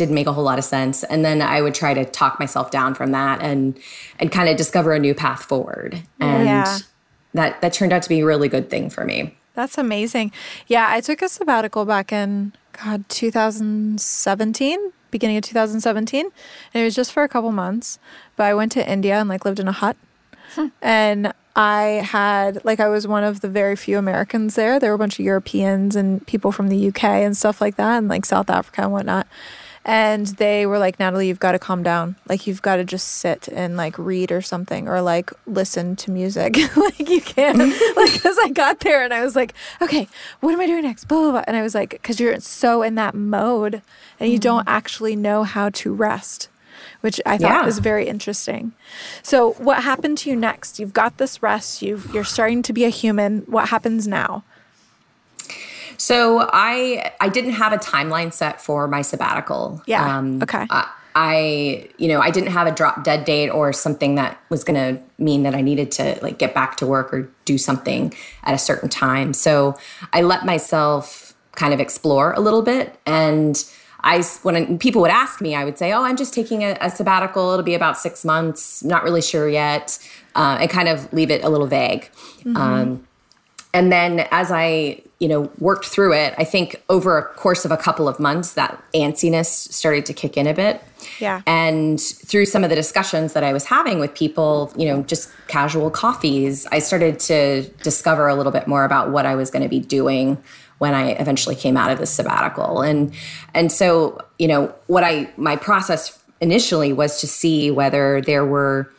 didn't 0.00 0.14
make 0.14 0.26
a 0.26 0.32
whole 0.32 0.44
lot 0.44 0.58
of 0.58 0.64
sense 0.64 1.04
and 1.04 1.26
then 1.26 1.42
i 1.42 1.60
would 1.60 1.74
try 1.74 1.92
to 1.92 2.06
talk 2.06 2.40
myself 2.40 2.70
down 2.70 2.94
from 2.94 3.12
that 3.12 3.42
and 3.42 3.78
and 4.18 4.32
kind 4.32 4.48
of 4.48 4.56
discover 4.56 4.94
a 4.94 4.98
new 4.98 5.14
path 5.14 5.42
forward 5.44 6.00
and 6.18 6.46
yeah. 6.46 6.78
that 7.34 7.60
that 7.60 7.74
turned 7.74 7.92
out 7.92 8.02
to 8.02 8.08
be 8.08 8.20
a 8.20 8.24
really 8.24 8.48
good 8.48 8.70
thing 8.70 8.88
for 8.88 9.04
me 9.04 9.36
that's 9.54 9.76
amazing 9.76 10.32
yeah 10.68 10.88
i 10.88 11.02
took 11.02 11.20
a 11.20 11.28
sabbatical 11.28 11.84
back 11.84 12.14
in 12.14 12.50
god 12.84 13.08
2017 13.08 14.92
beginning 15.10 15.36
of 15.36 15.42
2017 15.44 16.26
and 16.26 16.32
it 16.80 16.84
was 16.84 16.94
just 16.94 17.12
for 17.12 17.22
a 17.22 17.28
couple 17.28 17.52
months 17.52 17.98
but 18.36 18.44
i 18.44 18.54
went 18.54 18.72
to 18.72 18.90
india 18.90 19.18
and 19.18 19.28
like 19.28 19.44
lived 19.44 19.60
in 19.60 19.68
a 19.68 19.72
hut 19.72 19.96
hmm. 20.54 20.68
and 20.80 21.32
I 21.56 22.02
had, 22.04 22.64
like, 22.64 22.78
I 22.78 22.88
was 22.88 23.08
one 23.08 23.24
of 23.24 23.40
the 23.40 23.48
very 23.48 23.74
few 23.74 23.98
Americans 23.98 24.54
there. 24.54 24.78
There 24.78 24.90
were 24.90 24.94
a 24.94 24.98
bunch 24.98 25.18
of 25.18 25.24
Europeans 25.24 25.96
and 25.96 26.24
people 26.26 26.52
from 26.52 26.68
the 26.68 26.88
UK 26.88 27.04
and 27.04 27.36
stuff 27.36 27.60
like 27.60 27.76
that, 27.76 27.98
and 27.98 28.08
like 28.08 28.24
South 28.24 28.48
Africa 28.48 28.82
and 28.82 28.92
whatnot. 28.92 29.26
And 29.84 30.26
they 30.26 30.66
were 30.66 30.78
like, 30.78 31.00
Natalie, 31.00 31.28
you've 31.28 31.40
got 31.40 31.52
to 31.52 31.58
calm 31.58 31.82
down. 31.82 32.16
Like, 32.28 32.46
you've 32.46 32.60
got 32.60 32.76
to 32.76 32.84
just 32.84 33.08
sit 33.08 33.48
and 33.48 33.76
like 33.76 33.98
read 33.98 34.30
or 34.30 34.42
something 34.42 34.88
or 34.88 35.00
like 35.00 35.32
listen 35.46 35.96
to 35.96 36.10
music. 36.10 36.56
like, 36.76 37.08
you 37.08 37.20
can't. 37.20 37.58
like, 37.96 38.12
because 38.12 38.36
I 38.42 38.50
got 38.50 38.80
there 38.80 39.02
and 39.02 39.14
I 39.14 39.24
was 39.24 39.34
like, 39.34 39.54
okay, 39.80 40.06
what 40.40 40.52
am 40.52 40.60
I 40.60 40.66
doing 40.66 40.82
next? 40.82 41.04
Blah, 41.04 41.20
blah, 41.22 41.30
blah. 41.32 41.44
And 41.46 41.56
I 41.56 41.62
was 41.62 41.74
like, 41.74 41.90
because 41.90 42.20
you're 42.20 42.38
so 42.40 42.82
in 42.82 42.94
that 42.96 43.14
mode 43.14 43.80
and 44.18 44.30
you 44.30 44.36
mm-hmm. 44.36 44.42
don't 44.42 44.68
actually 44.68 45.16
know 45.16 45.44
how 45.44 45.70
to 45.70 45.92
rest 45.92 46.48
which 47.00 47.20
I 47.24 47.38
thought 47.38 47.50
yeah. 47.50 47.64
was 47.64 47.78
very 47.78 48.06
interesting. 48.06 48.72
So, 49.22 49.52
what 49.52 49.84
happened 49.84 50.18
to 50.18 50.30
you 50.30 50.36
next? 50.36 50.78
You've 50.78 50.92
got 50.92 51.16
this 51.16 51.42
rest. 51.42 51.82
You 51.82 52.02
you're 52.12 52.24
starting 52.24 52.62
to 52.62 52.72
be 52.72 52.84
a 52.84 52.90
human. 52.90 53.40
What 53.42 53.70
happens 53.70 54.06
now? 54.06 54.44
So 56.00 56.48
I 56.50 57.12
I 57.20 57.28
didn't 57.28 57.52
have 57.52 57.74
a 57.74 57.76
timeline 57.76 58.32
set 58.32 58.62
for 58.62 58.88
my 58.88 59.02
sabbatical. 59.02 59.82
Yeah. 59.84 60.16
Um, 60.16 60.42
okay. 60.42 60.66
I, 60.70 60.90
I 61.14 61.90
you 61.98 62.08
know 62.08 62.20
I 62.20 62.30
didn't 62.30 62.52
have 62.52 62.66
a 62.66 62.72
drop 62.72 63.04
dead 63.04 63.26
date 63.26 63.50
or 63.50 63.74
something 63.74 64.14
that 64.14 64.40
was 64.48 64.64
going 64.64 64.76
to 64.76 65.02
mean 65.22 65.42
that 65.42 65.54
I 65.54 65.60
needed 65.60 65.90
to 65.92 66.18
like 66.22 66.38
get 66.38 66.54
back 66.54 66.78
to 66.78 66.86
work 66.86 67.12
or 67.12 67.30
do 67.44 67.58
something 67.58 68.14
at 68.44 68.54
a 68.54 68.58
certain 68.58 68.88
time. 68.88 69.34
So 69.34 69.76
I 70.14 70.22
let 70.22 70.46
myself 70.46 71.34
kind 71.52 71.74
of 71.74 71.80
explore 71.80 72.32
a 72.32 72.40
little 72.40 72.62
bit 72.62 72.98
and 73.04 73.62
I 74.02 74.22
when 74.40 74.78
people 74.78 75.02
would 75.02 75.10
ask 75.10 75.42
me, 75.42 75.54
I 75.54 75.66
would 75.66 75.76
say, 75.76 75.92
"Oh, 75.92 76.02
I'm 76.02 76.16
just 76.16 76.32
taking 76.32 76.64
a, 76.64 76.78
a 76.80 76.88
sabbatical. 76.88 77.50
It'll 77.52 77.62
be 77.62 77.74
about 77.74 77.98
six 77.98 78.24
months. 78.24 78.82
Not 78.82 79.04
really 79.04 79.20
sure 79.20 79.46
yet," 79.46 79.98
uh, 80.34 80.56
and 80.62 80.70
kind 80.70 80.88
of 80.88 81.12
leave 81.12 81.30
it 81.30 81.44
a 81.44 81.50
little 81.50 81.66
vague. 81.66 82.08
Mm-hmm. 82.38 82.56
Um, 82.56 83.06
and 83.72 83.90
then 83.92 84.26
as 84.30 84.50
I 84.50 85.02
you 85.18 85.28
know 85.28 85.50
worked 85.58 85.86
through 85.86 86.14
it, 86.14 86.34
I 86.38 86.44
think 86.44 86.82
over 86.88 87.18
a 87.18 87.24
course 87.34 87.64
of 87.64 87.70
a 87.70 87.76
couple 87.76 88.08
of 88.08 88.18
months, 88.18 88.54
that 88.54 88.82
antsiness 88.94 89.46
started 89.46 90.06
to 90.06 90.12
kick 90.12 90.36
in 90.36 90.46
a 90.46 90.54
bit. 90.54 90.82
Yeah. 91.18 91.42
And 91.46 92.00
through 92.00 92.46
some 92.46 92.64
of 92.64 92.70
the 92.70 92.76
discussions 92.76 93.32
that 93.32 93.42
I 93.44 93.52
was 93.52 93.64
having 93.64 94.00
with 94.00 94.14
people, 94.14 94.72
you 94.76 94.86
know, 94.86 95.02
just 95.02 95.30
casual 95.46 95.90
coffees, 95.90 96.66
I 96.66 96.78
started 96.78 97.18
to 97.20 97.62
discover 97.82 98.28
a 98.28 98.34
little 98.34 98.52
bit 98.52 98.66
more 98.66 98.84
about 98.84 99.10
what 99.10 99.26
I 99.26 99.34
was 99.34 99.50
going 99.50 99.62
to 99.62 99.68
be 99.68 99.80
doing 99.80 100.42
when 100.78 100.94
I 100.94 101.10
eventually 101.10 101.54
came 101.54 101.76
out 101.76 101.90
of 101.90 101.98
the 101.98 102.06
sabbatical. 102.06 102.80
And 102.80 103.12
and 103.54 103.70
so, 103.70 104.18
you 104.38 104.48
know, 104.48 104.74
what 104.86 105.04
I 105.04 105.30
my 105.36 105.56
process 105.56 106.18
initially 106.40 106.92
was 106.92 107.20
to 107.20 107.26
see 107.26 107.70
whether 107.70 108.22
there 108.22 108.46
were 108.46 108.90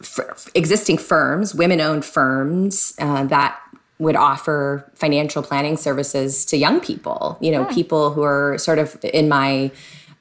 f- 0.00 0.48
existing 0.54 0.98
firms, 0.98 1.52
women-owned 1.52 2.04
firms 2.04 2.94
uh, 3.00 3.24
that 3.24 3.58
would 3.98 4.16
offer 4.16 4.90
financial 4.94 5.42
planning 5.42 5.76
services 5.76 6.44
to 6.46 6.56
young 6.56 6.80
people. 6.80 7.38
You 7.40 7.52
know, 7.52 7.64
hmm. 7.64 7.74
people 7.74 8.10
who 8.10 8.22
are 8.22 8.58
sort 8.58 8.78
of 8.78 8.98
in 9.04 9.28
my 9.28 9.70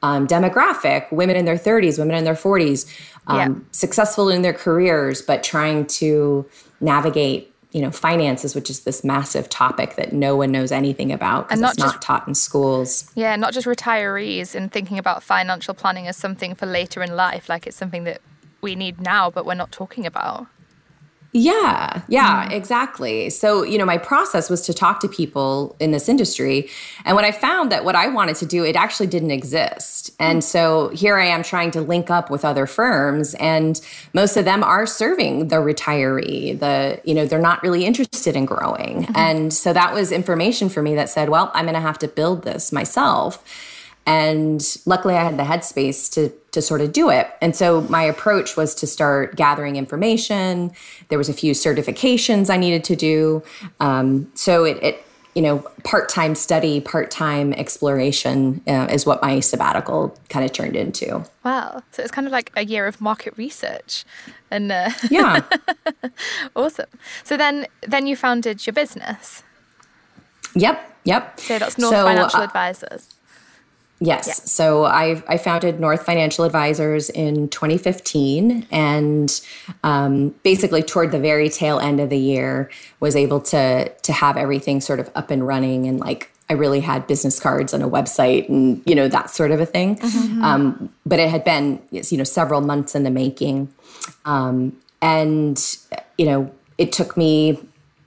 um, 0.01 0.27
demographic, 0.27 1.11
women 1.11 1.35
in 1.35 1.45
their 1.45 1.57
30s, 1.57 1.97
women 1.97 2.15
in 2.15 2.23
their 2.23 2.35
40s, 2.35 2.85
um, 3.27 3.37
yeah. 3.37 3.55
successful 3.71 4.29
in 4.29 4.41
their 4.41 4.53
careers, 4.53 5.21
but 5.21 5.43
trying 5.43 5.85
to 5.87 6.45
navigate 6.81 7.49
you 7.71 7.81
know 7.81 7.89
finances 7.89 8.53
which 8.53 8.69
is 8.69 8.81
this 8.81 9.03
massive 9.03 9.49
topic 9.49 9.95
that 9.95 10.13
no 10.13 10.35
one 10.35 10.51
knows 10.51 10.71
anything 10.71 11.11
about 11.11 11.49
because 11.49 11.59
it's 11.59 11.75
just, 11.75 11.93
not 11.95 12.01
taught 12.01 12.27
in 12.27 12.35
schools 12.35 13.11
yeah 13.15 13.35
not 13.35 13.51
just 13.51 13.65
retirees 13.65 14.53
and 14.53 14.71
thinking 14.71 14.99
about 14.99 15.23
financial 15.23 15.73
planning 15.73 16.07
as 16.07 16.15
something 16.15 16.53
for 16.53 16.67
later 16.67 17.01
in 17.01 17.15
life 17.15 17.49
like 17.49 17.65
it's 17.65 17.75
something 17.75 18.03
that 18.03 18.21
we 18.61 18.75
need 18.75 19.01
now 19.01 19.29
but 19.31 19.45
we're 19.45 19.55
not 19.55 19.71
talking 19.71 20.05
about 20.05 20.45
yeah, 21.33 22.03
yeah, 22.07 22.47
mm. 22.47 22.53
exactly. 22.53 23.31
So, 23.31 23.63
you 23.63 23.79
know, 23.79 23.85
my 23.85 23.97
process 23.97 24.51
was 24.51 24.61
to 24.67 24.73
talk 24.73 24.99
to 24.99 25.07
people 25.07 25.75
in 25.79 25.89
this 25.89 26.07
industry. 26.07 26.69
And 27.05 27.15
when 27.15 27.25
I 27.25 27.31
found 27.31 27.71
that 27.71 27.83
what 27.83 27.95
I 27.95 28.07
wanted 28.07 28.35
to 28.37 28.45
do, 28.45 28.63
it 28.63 28.75
actually 28.75 29.07
didn't 29.07 29.31
exist. 29.31 30.11
And 30.19 30.39
mm. 30.39 30.43
so 30.43 30.89
here 30.89 31.17
I 31.17 31.25
am 31.25 31.41
trying 31.41 31.71
to 31.71 31.81
link 31.81 32.11
up 32.11 32.29
with 32.29 32.45
other 32.45 32.67
firms, 32.67 33.33
and 33.35 33.81
most 34.13 34.37
of 34.37 34.45
them 34.45 34.63
are 34.63 34.85
serving 34.85 35.47
the 35.47 35.55
retiree. 35.55 36.59
The, 36.59 37.01
you 37.03 37.15
know, 37.15 37.25
they're 37.25 37.39
not 37.39 37.63
really 37.63 37.83
interested 37.83 38.35
in 38.35 38.45
growing. 38.45 39.03
Mm-hmm. 39.03 39.17
And 39.17 39.53
so 39.53 39.73
that 39.73 39.93
was 39.93 40.11
information 40.11 40.69
for 40.69 40.83
me 40.83 40.93
that 40.95 41.09
said, 41.09 41.29
well, 41.29 41.51
I'm 41.55 41.65
going 41.65 41.73
to 41.73 41.81
have 41.81 41.97
to 41.99 42.07
build 42.07 42.43
this 42.43 42.71
myself. 42.71 43.43
And 44.05 44.61
luckily, 44.85 45.15
I 45.15 45.23
had 45.23 45.37
the 45.37 45.43
headspace 45.43 46.11
to 46.13 46.33
to 46.53 46.61
sort 46.61 46.81
of 46.81 46.93
do 46.93 47.09
it. 47.09 47.27
And 47.41 47.55
so 47.55 47.81
my 47.81 48.03
approach 48.03 48.55
was 48.55 48.75
to 48.75 48.87
start 48.87 49.35
gathering 49.35 49.75
information. 49.75 50.71
There 51.09 51.17
was 51.17 51.27
a 51.27 51.33
few 51.33 51.53
certifications 51.53 52.49
I 52.49 52.57
needed 52.57 52.83
to 52.85 52.95
do. 52.95 53.41
Um, 53.79 54.31
so 54.35 54.63
it, 54.63 54.77
it, 54.83 55.05
you 55.33 55.41
know, 55.41 55.59
part 55.83 56.09
time 56.09 56.35
study, 56.35 56.79
part 56.79 57.09
time 57.09 57.53
exploration 57.53 58.61
uh, 58.67 58.87
is 58.91 59.05
what 59.05 59.19
my 59.21 59.39
sabbatical 59.39 60.15
kind 60.29 60.45
of 60.45 60.53
turned 60.53 60.75
into. 60.75 61.25
Wow! 61.43 61.81
So 61.91 62.03
it's 62.03 62.11
kind 62.11 62.27
of 62.27 62.33
like 62.33 62.51
a 62.55 62.63
year 62.63 62.85
of 62.85 63.01
market 63.01 63.33
research, 63.35 64.05
and 64.51 64.71
uh, 64.71 64.91
yeah, 65.09 65.41
awesome. 66.55 66.85
So 67.23 67.35
then, 67.35 67.65
then 67.81 68.05
you 68.05 68.15
founded 68.15 68.67
your 68.67 68.73
business. 68.73 69.41
Yep. 70.55 70.91
Yep. 71.05 71.39
So 71.39 71.59
that's 71.59 71.77
North 71.79 71.95
so, 71.95 72.05
Financial 72.05 72.39
uh, 72.39 72.43
Advisors. 72.43 73.15
Yes. 74.03 74.27
Yeah. 74.27 74.33
So 74.33 74.83
I, 74.83 75.23
I 75.29 75.37
founded 75.37 75.79
North 75.79 76.05
Financial 76.05 76.43
Advisors 76.43 77.09
in 77.09 77.47
2015, 77.47 78.67
and 78.69 79.41
um, 79.83 80.35
basically 80.43 80.83
toward 80.83 81.13
the 81.13 81.19
very 81.19 81.47
tail 81.47 81.79
end 81.79 82.01
of 82.01 82.09
the 82.09 82.17
year, 82.17 82.69
was 82.99 83.15
able 83.15 83.39
to 83.41 83.87
to 83.87 84.13
have 84.13 84.35
everything 84.35 84.81
sort 84.81 84.99
of 84.99 85.09
up 85.15 85.31
and 85.31 85.47
running, 85.47 85.87
and 85.87 86.01
like 86.01 86.29
I 86.49 86.53
really 86.53 86.81
had 86.81 87.07
business 87.07 87.39
cards 87.39 87.73
and 87.73 87.81
a 87.81 87.87
website, 87.87 88.49
and 88.49 88.83
you 88.85 88.93
know 88.93 89.07
that 89.07 89.29
sort 89.29 89.51
of 89.51 89.61
a 89.61 89.65
thing. 89.65 89.95
Mm-hmm. 89.95 90.43
Um, 90.43 90.93
but 91.05 91.19
it 91.19 91.29
had 91.29 91.45
been 91.45 91.81
you 91.91 92.17
know 92.17 92.25
several 92.25 92.59
months 92.59 92.95
in 92.95 93.03
the 93.03 93.11
making, 93.11 93.73
um, 94.25 94.77
and 95.01 95.77
you 96.17 96.25
know 96.25 96.51
it 96.77 96.91
took 96.91 97.15
me 97.15 97.57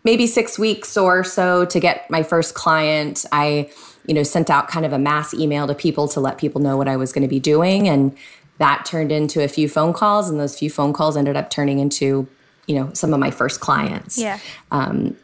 maybe 0.05 0.27
six 0.27 0.59
weeks 0.59 0.97
or 0.97 1.25
so 1.25 1.65
to 1.65 1.81
get 1.81 2.11
my 2.11 2.23
first 2.23 2.55
client. 2.55 3.25
I 3.33 3.71
you 4.07 4.15
know, 4.15 4.23
sent 4.23 4.51
out 4.51 4.69
kind 4.69 4.87
of 4.87 4.93
a 4.93 4.99
mass 4.99 5.35
email 5.35 5.67
to 5.67 5.75
people 5.75 6.09
to 6.09 6.21
let 6.21 6.39
people 6.39 6.61
know 6.61 6.77
what 6.77 6.89
I 6.89 6.97
was 6.97 7.13
going 7.13 7.23
to 7.23 7.29
be 7.29 7.41
doing. 7.41 7.89
And 7.89 8.17
that 8.59 8.87
turned 8.87 9.13
into 9.13 9.43
a 9.43 9.49
few 9.49 9.69
phone 9.69 9.93
calls, 9.93 10.31
and 10.31 10.41
those 10.41 10.59
few 10.59 10.71
phone 10.71 10.93
calls 10.93 11.17
ended 11.17 11.37
up 11.37 11.51
turning 11.51 11.79
into, 11.79 12.27
you 12.67 12.75
know, 12.75 12.91
some 12.95 13.13
of 13.13 13.21
my 13.21 13.31
first 13.31 13.61
clients. 13.61 14.19
Yeah. 14.19 14.39
Um, 14.71 15.17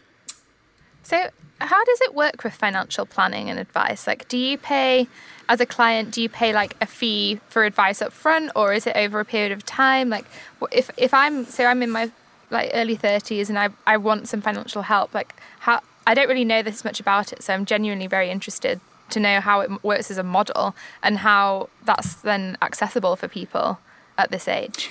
so 1.03 1.29
how 1.59 1.85
does 1.85 2.01
it 2.03 2.15
work 2.15 2.45
with 2.45 2.55
financial 2.55 3.07
planning 3.07 3.49
and 3.49 3.59
advice? 3.59 4.07
Like, 4.07 4.29
do 4.29 4.37
you 4.37 4.59
pay 4.59 5.09
as 5.49 5.61
a 5.61 5.67
client? 5.67 6.11
Do 6.11 6.21
you 6.21 6.29
pay 6.29 6.53
like 6.53 6.77
a 6.81 6.87
fee 6.87 7.41
for 7.49 7.65
advice 7.65 8.03
up 8.03 8.13
front, 8.13 8.51
or 8.55 8.73
is 8.73 8.87
it 8.87 8.97
over 8.97 9.21
a 9.21 9.25
period 9.25 9.53
of 9.53 9.65
time? 9.65 10.09
Like, 10.09 10.27
if 10.71 10.91
if 10.97 11.15
I'm 11.15 11.45
so 11.45 11.65
I'm 11.67 11.83
in 11.83 11.91
my 11.91 12.11
like 12.51 12.71
early 12.75 12.97
thirties 12.97 13.49
and 13.49 13.59
I 13.59 13.71
I 13.87 13.97
want 13.97 14.29
some 14.29 14.41
financial 14.41 14.83
help, 14.83 15.15
like 15.15 15.35
how 15.61 15.81
I 16.07 16.15
don't 16.15 16.29
really 16.29 16.45
know 16.45 16.63
this 16.63 16.85
much 16.85 17.01
about 17.01 17.33
it, 17.33 17.43
so 17.43 17.55
I'm 17.55 17.65
genuinely 17.65 18.07
very 18.07 18.31
interested 18.31 18.81
to 19.11 19.21
know 19.21 19.41
how 19.41 19.61
it 19.61 19.85
works 19.85 20.11
as 20.11 20.19
a 20.19 20.23
model 20.23 20.75
and 21.03 21.19
how 21.19 21.69
that's 21.85 22.15
then 22.17 22.57
accessible 22.63 23.17
for 23.17 23.29
people 23.29 23.79
at 24.19 24.31
this 24.31 24.49
age. 24.49 24.91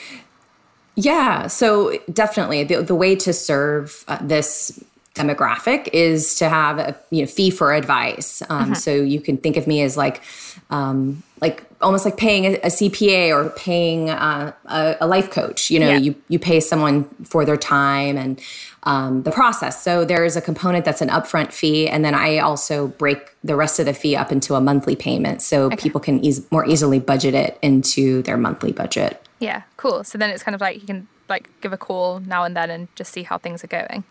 Yeah, 0.96 1.48
so 1.48 1.98
definitely 2.12 2.64
the, 2.64 2.82
the 2.82 2.96
way 2.96 3.16
to 3.16 3.34
serve 3.34 4.04
uh, 4.08 4.20
this 4.22 4.84
demographic 5.16 5.90
is 5.92 6.36
to 6.36 6.48
have 6.48 6.80
a 6.80 6.96
you 7.10 7.22
know 7.22 7.28
fee 7.28 7.50
for 7.50 7.74
advice. 7.74 8.42
Um, 8.50 8.66
mm-hmm. 8.66 8.74
So 8.76 8.94
you 8.94 9.20
can 9.20 9.38
think 9.38 9.58
of 9.58 9.68
me 9.68 9.82
as 9.82 9.98
like 9.98 10.22
um, 10.70 11.24
like 11.42 11.64
almost 11.82 12.06
like 12.06 12.18
paying 12.18 12.46
a, 12.46 12.54
a 12.56 12.68
CPA 12.68 13.36
or 13.36 13.50
paying 13.52 14.10
uh, 14.10 14.54
a, 14.66 14.98
a, 15.02 15.08
life 15.08 15.32
coach. 15.32 15.70
You 15.72 15.80
know, 15.80 15.90
yeah. 15.90 15.98
you 15.98 16.16
you 16.28 16.40
pay 16.40 16.60
someone 16.60 17.06
for 17.26 17.46
their 17.46 17.58
time 17.58 18.18
and 18.18 18.40
um, 18.84 19.24
the 19.24 19.32
process. 19.32 19.82
So 19.82 20.06
there 20.06 20.26
is 20.26 20.36
a 20.36 20.42
component 20.42 20.86
that's 20.86 21.02
an 21.02 21.10
upfront 21.10 21.54
fee, 21.54 21.88
and 21.88 22.04
then 22.04 22.16
I 22.16 22.40
also 22.40 22.88
break 22.88 23.36
the 23.44 23.56
rest 23.56 23.80
of 23.80 23.86
the 23.86 23.94
fee 23.94 24.16
up 24.16 24.32
into 24.32 24.56
a 24.56 24.62
monthly 24.62 24.96
payment, 24.96 25.42
so 25.42 25.66
okay. 25.66 25.76
people 25.76 26.02
can 26.02 26.24
eas- 26.24 26.50
more 26.52 26.66
easily 26.66 27.00
budget 27.00 27.34
it 27.34 27.58
into 27.62 28.22
their 28.24 28.38
monthly 28.38 28.72
budget. 28.72 29.26
Yeah, 29.40 29.64
cool. 29.78 30.04
So 30.04 30.18
then 30.18 30.30
it's 30.30 30.44
kind 30.44 30.56
of 30.56 30.62
like 30.62 30.80
you 30.80 30.88
can 30.88 31.08
like 31.30 31.50
give 31.62 31.74
a 31.74 31.78
call 31.78 32.20
now 32.20 32.44
and 32.44 32.56
then 32.56 32.70
and 32.70 32.88
just 32.96 33.12
see 33.12 33.24
how 33.24 33.38
things 33.38 33.64
are 33.64 33.68
going. 33.68 34.04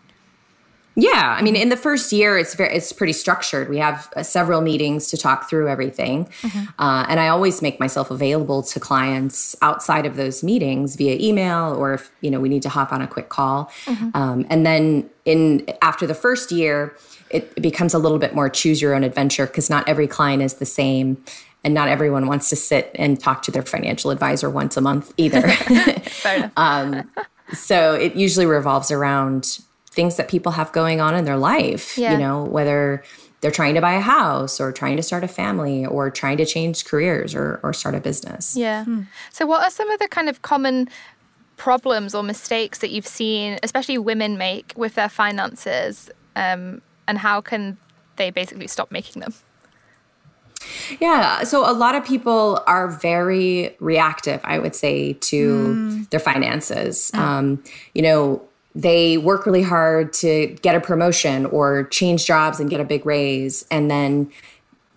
Yeah, 0.95 1.35
I 1.37 1.41
mean, 1.41 1.55
in 1.55 1.69
the 1.69 1.77
first 1.77 2.11
year, 2.11 2.37
it's 2.37 2.53
very, 2.53 2.75
it's 2.75 2.91
pretty 2.91 3.13
structured. 3.13 3.69
We 3.69 3.77
have 3.77 4.11
uh, 4.15 4.23
several 4.23 4.59
meetings 4.59 5.07
to 5.07 5.17
talk 5.17 5.49
through 5.49 5.69
everything, 5.69 6.25
mm-hmm. 6.41 6.65
uh, 6.79 7.05
and 7.07 7.17
I 7.19 7.29
always 7.29 7.61
make 7.61 7.79
myself 7.79 8.11
available 8.11 8.61
to 8.63 8.79
clients 8.79 9.55
outside 9.61 10.05
of 10.05 10.17
those 10.17 10.43
meetings 10.43 10.97
via 10.97 11.17
email, 11.17 11.73
or 11.77 11.93
if 11.93 12.11
you 12.19 12.29
know 12.29 12.41
we 12.41 12.49
need 12.49 12.61
to 12.63 12.69
hop 12.69 12.91
on 12.91 13.01
a 13.01 13.07
quick 13.07 13.29
call. 13.29 13.71
Mm-hmm. 13.85 14.09
Um, 14.13 14.45
and 14.49 14.65
then 14.65 15.09
in 15.23 15.65
after 15.81 16.05
the 16.05 16.15
first 16.15 16.51
year, 16.51 16.95
it 17.29 17.55
becomes 17.61 17.93
a 17.93 17.99
little 17.99 18.19
bit 18.19 18.35
more 18.35 18.49
choose 18.49 18.81
your 18.81 18.93
own 18.93 19.05
adventure 19.05 19.47
because 19.47 19.69
not 19.69 19.87
every 19.87 20.07
client 20.07 20.43
is 20.43 20.55
the 20.55 20.65
same, 20.65 21.23
and 21.63 21.73
not 21.73 21.87
everyone 21.87 22.27
wants 22.27 22.49
to 22.49 22.57
sit 22.57 22.91
and 22.95 23.17
talk 23.17 23.43
to 23.43 23.51
their 23.51 23.63
financial 23.63 24.11
advisor 24.11 24.49
once 24.49 24.75
a 24.75 24.81
month 24.81 25.13
either. 25.15 25.49
um, 26.57 27.09
so 27.53 27.93
it 27.93 28.15
usually 28.15 28.45
revolves 28.45 28.91
around 28.91 29.61
things 29.91 30.17
that 30.17 30.27
people 30.29 30.53
have 30.53 30.71
going 30.71 31.01
on 31.01 31.15
in 31.15 31.25
their 31.25 31.37
life, 31.37 31.97
yeah. 31.97 32.13
you 32.13 32.17
know, 32.17 32.43
whether 32.43 33.03
they're 33.41 33.51
trying 33.51 33.75
to 33.75 33.81
buy 33.81 33.93
a 33.93 33.99
house 33.99 34.59
or 34.59 34.71
trying 34.71 34.95
to 34.97 35.03
start 35.03 35.23
a 35.23 35.27
family 35.27 35.85
or 35.85 36.09
trying 36.09 36.37
to 36.37 36.45
change 36.45 36.85
careers 36.85 37.35
or, 37.35 37.59
or 37.63 37.73
start 37.73 37.95
a 37.95 37.99
business. 37.99 38.55
Yeah. 38.55 38.85
Hmm. 38.85 39.01
So, 39.31 39.45
what 39.45 39.63
are 39.63 39.69
some 39.69 39.89
of 39.89 39.99
the 39.99 40.07
kind 40.07 40.29
of 40.29 40.41
common 40.43 40.87
problems 41.57 42.15
or 42.15 42.23
mistakes 42.23 42.79
that 42.79 42.91
you've 42.91 43.07
seen, 43.07 43.59
especially 43.63 43.97
women 43.97 44.37
make 44.37 44.73
with 44.75 44.95
their 44.95 45.09
finances? 45.09 46.09
Um, 46.35 46.81
and 47.07 47.17
how 47.17 47.41
can 47.41 47.77
they 48.15 48.29
basically 48.29 48.67
stop 48.67 48.91
making 48.91 49.21
them? 49.21 49.33
Yeah. 50.99 51.43
So 51.43 51.69
a 51.69 51.73
lot 51.73 51.95
of 51.95 52.05
people 52.05 52.61
are 52.67 52.87
very 52.87 53.75
reactive, 53.79 54.39
I 54.43 54.59
would 54.59 54.75
say, 54.75 55.13
to 55.13 55.47
mm. 55.47 56.09
their 56.11 56.19
finances. 56.19 57.11
Mm. 57.13 57.19
Um, 57.19 57.63
you 57.95 58.03
know, 58.03 58.47
they 58.73 59.17
work 59.17 59.45
really 59.45 59.63
hard 59.63 60.13
to 60.13 60.47
get 60.61 60.75
a 60.75 60.79
promotion 60.79 61.45
or 61.47 61.83
change 61.85 62.25
jobs 62.25 62.59
and 62.59 62.69
get 62.69 62.79
a 62.79 62.85
big 62.85 63.05
raise 63.05 63.65
and 63.71 63.91
then 63.91 64.31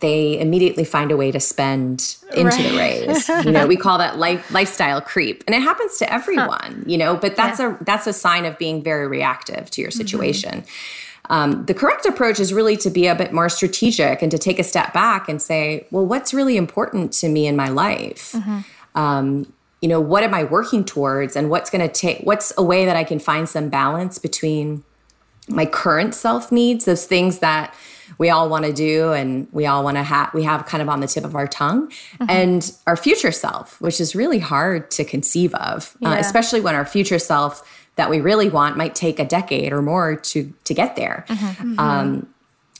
they 0.01 0.39
immediately 0.39 0.85
find 0.85 1.11
a 1.11 1.17
way 1.17 1.31
to 1.31 1.41
spend 1.41 2.17
into 2.35 2.51
right. 2.51 2.71
the 2.71 2.77
raise. 2.77 3.29
You 3.47 3.51
know, 3.51 3.67
we 3.67 3.77
call 3.77 3.97
that 3.99 4.19
life, 4.19 4.51
lifestyle 4.51 5.01
creep, 5.01 5.43
and 5.47 5.55
it 5.55 5.63
happens 5.63 5.97
to 5.99 6.13
everyone. 6.13 6.49
Huh. 6.79 6.85
You 6.85 6.99
know, 6.99 7.17
but 7.17 7.37
that's 7.37 7.59
yeah. 7.59 7.79
a 7.81 7.85
that's 7.85 8.07
a 8.07 8.13
sign 8.13 8.45
of 8.45 8.59
being 8.59 8.83
very 8.83 9.07
reactive 9.07 9.71
to 9.71 9.81
your 9.81 9.91
mm-hmm. 9.91 9.97
situation. 9.97 10.61
Mm-hmm. 10.61 11.33
Um, 11.33 11.65
the 11.65 11.73
correct 11.73 12.05
approach 12.05 12.39
is 12.39 12.53
really 12.53 12.77
to 12.79 12.91
be 12.91 13.07
a 13.07 13.15
bit 13.15 13.33
more 13.33 13.49
strategic 13.49 14.21
and 14.21 14.31
to 14.31 14.37
take 14.37 14.59
a 14.59 14.65
step 14.65 14.93
back 14.93 15.27
and 15.27 15.41
say, 15.41 15.87
well, 15.91 16.05
what's 16.05 16.35
really 16.35 16.59
important 16.59 17.15
to 17.15 17.29
me 17.31 17.47
in 17.47 17.57
my 17.57 17.69
life? 17.69 18.33
Mm-hmm. 18.33 18.99
Um, 18.99 19.53
you 19.85 19.89
know 19.89 20.01
what 20.01 20.25
am 20.25 20.33
i 20.33 20.43
working 20.43 20.83
towards 20.83 21.37
and 21.37 21.51
what's 21.51 21.69
going 21.69 21.87
to 21.87 21.93
take 21.93 22.21
what's 22.21 22.55
a 22.57 22.63
way 22.63 22.87
that 22.87 22.97
i 22.97 23.05
can 23.05 23.19
find 23.19 23.47
some 23.47 23.69
balance 23.69 24.19
between 24.19 24.83
my 25.47 25.67
current 25.67 26.15
self 26.15 26.51
needs 26.51 26.87
those 26.87 27.05
things 27.05 27.41
that 27.41 27.75
we 28.17 28.31
all 28.31 28.49
want 28.49 28.65
to 28.65 28.73
do 28.73 29.13
and 29.13 29.47
we 29.53 29.67
all 29.67 29.85
want 29.85 29.99
to 29.99 30.03
have 30.03 30.33
we 30.33 30.43
have 30.43 30.65
kind 30.65 30.81
of 30.81 30.89
on 30.89 31.01
the 31.01 31.07
tip 31.07 31.23
of 31.23 31.37
our 31.37 31.47
tongue 31.47 31.89
mm-hmm. 31.89 32.31
and 32.31 32.73
our 32.87 32.97
future 32.97 33.31
self 33.31 33.79
which 33.83 34.01
is 34.01 34.17
really 34.17 34.39
hard 34.39 34.91
to 34.91 35.05
conceive 35.05 35.55
of 35.57 35.95
uh, 35.97 36.09
yeah. 36.09 36.11
uh, 36.13 36.19
especially 36.19 36.63
when 36.63 36.75
our 36.75 36.87
future 36.87 37.19
self 37.19 37.63
that 37.97 38.09
we 38.09 38.23
really 38.23 38.49
want 38.49 38.79
might 38.79 38.95
take 38.95 39.19
a 39.19 39.25
decade 39.25 39.71
or 39.71 39.83
more 39.83 40.17
to 40.17 40.51
to 40.65 40.73
get 40.73 40.97
there 40.97 41.27
mm-hmm. 41.29 41.79
um, 41.79 42.27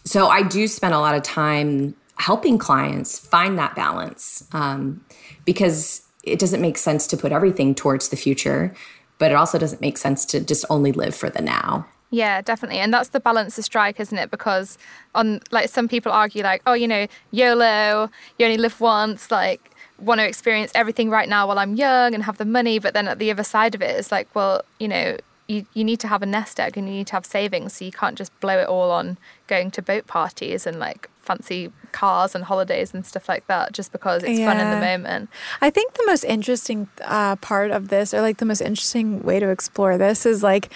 so 0.05 0.29
i 0.29 0.43
do 0.43 0.67
spend 0.67 0.95
a 0.95 1.01
lot 1.01 1.15
of 1.15 1.23
time 1.23 1.95
helping 2.17 2.57
clients 2.57 3.19
find 3.19 3.59
that 3.59 3.75
balance 3.75 4.49
um, 4.53 5.05
because 5.45 6.04
it 6.27 6.39
doesn't 6.39 6.61
make 6.61 6.79
sense 6.79 7.07
to 7.09 7.17
put 7.17 7.33
everything 7.33 7.75
towards 7.75 8.09
the 8.09 8.17
future, 8.17 8.75
but 9.19 9.31
it 9.31 9.35
also 9.35 9.59
doesn't 9.59 9.81
make 9.81 9.99
sense 9.99 10.25
to 10.27 10.41
just 10.41 10.65
only 10.71 10.93
live 10.93 11.15
for 11.15 11.31
the 11.31 11.43
now. 11.43 11.87
Yeah, 12.11 12.43
definitely. 12.43 12.79
And 12.79 12.95
that's 12.95 13.09
the 13.09 13.19
balance 13.19 13.57
to 13.57 13.63
strike, 13.63 13.99
isn't 13.99 14.17
it? 14.17 14.31
Because 14.31 14.79
on 15.15 15.41
like 15.51 15.69
some 15.69 15.89
people 15.89 16.13
argue 16.13 16.45
like, 16.45 16.63
oh, 16.67 16.75
you 16.75 16.87
know, 16.87 17.09
YOLO, 17.33 18.09
you 18.39 18.47
only 18.47 18.59
live 18.59 18.81
once, 18.81 19.31
like 19.31 19.71
want 19.99 20.21
to 20.21 20.27
experience 20.27 20.71
everything 20.75 21.11
right 21.11 21.29
now 21.29 21.47
while 21.47 21.59
I'm 21.59 21.75
young 21.75 22.15
and 22.15 22.23
have 22.25 22.39
the 22.39 22.45
money, 22.45 22.79
but 22.79 22.95
then 22.95 23.09
at 23.09 23.19
the 23.19 23.31
other 23.31 23.45
side 23.45 23.75
of 23.75 23.83
it 23.83 23.99
is 23.99 24.13
like, 24.13 24.33
well, 24.35 24.63
you 24.79 24.89
know, 24.89 25.17
you, 25.49 25.67
you 25.75 25.85
need 25.85 26.01
to 26.01 26.09
have 26.09 26.23
a 26.23 26.27
nest 26.27 26.59
egg 26.59 26.77
and 26.77 26.89
you 26.89 26.95
need 26.95 27.07
to 27.09 27.15
have 27.15 27.27
savings 27.27 27.75
so 27.75 27.85
you 27.85 27.93
can't 27.93 28.17
just 28.17 28.39
blow 28.41 28.59
it 28.59 28.69
all 28.69 28.91
on 28.91 29.19
going 29.47 29.71
to 29.73 29.83
boat 29.83 30.07
parties 30.07 30.67
and 30.67 30.79
like 30.79 31.11
fancy 31.25 31.73
cars 31.93 32.35
and 32.35 32.45
holidays 32.45 32.93
and 32.93 33.07
stuff 33.07 33.29
like 33.29 33.47
that 33.47 33.73
just 33.73 33.93
because 33.93 34.23
it's 34.23 34.39
yeah. 34.39 34.53
fun 34.53 34.61
in 34.61 34.71
the 34.71 34.85
moment. 34.85 35.31
I 35.61 35.71
think 35.71 35.95
the 35.95 36.05
most 36.07 36.25
interesting 36.25 36.89
uh, 37.03 37.37
part 37.37 37.71
of 37.71 37.89
this, 37.89 38.13
or 38.13 38.21
like 38.21 38.39
the 38.39 38.45
most 38.45 38.61
interesting 38.61 39.23
way 39.23 39.41
to 39.41 39.49
explore 39.49 39.97
this, 39.97 40.27
is 40.27 40.43
like 40.43 40.71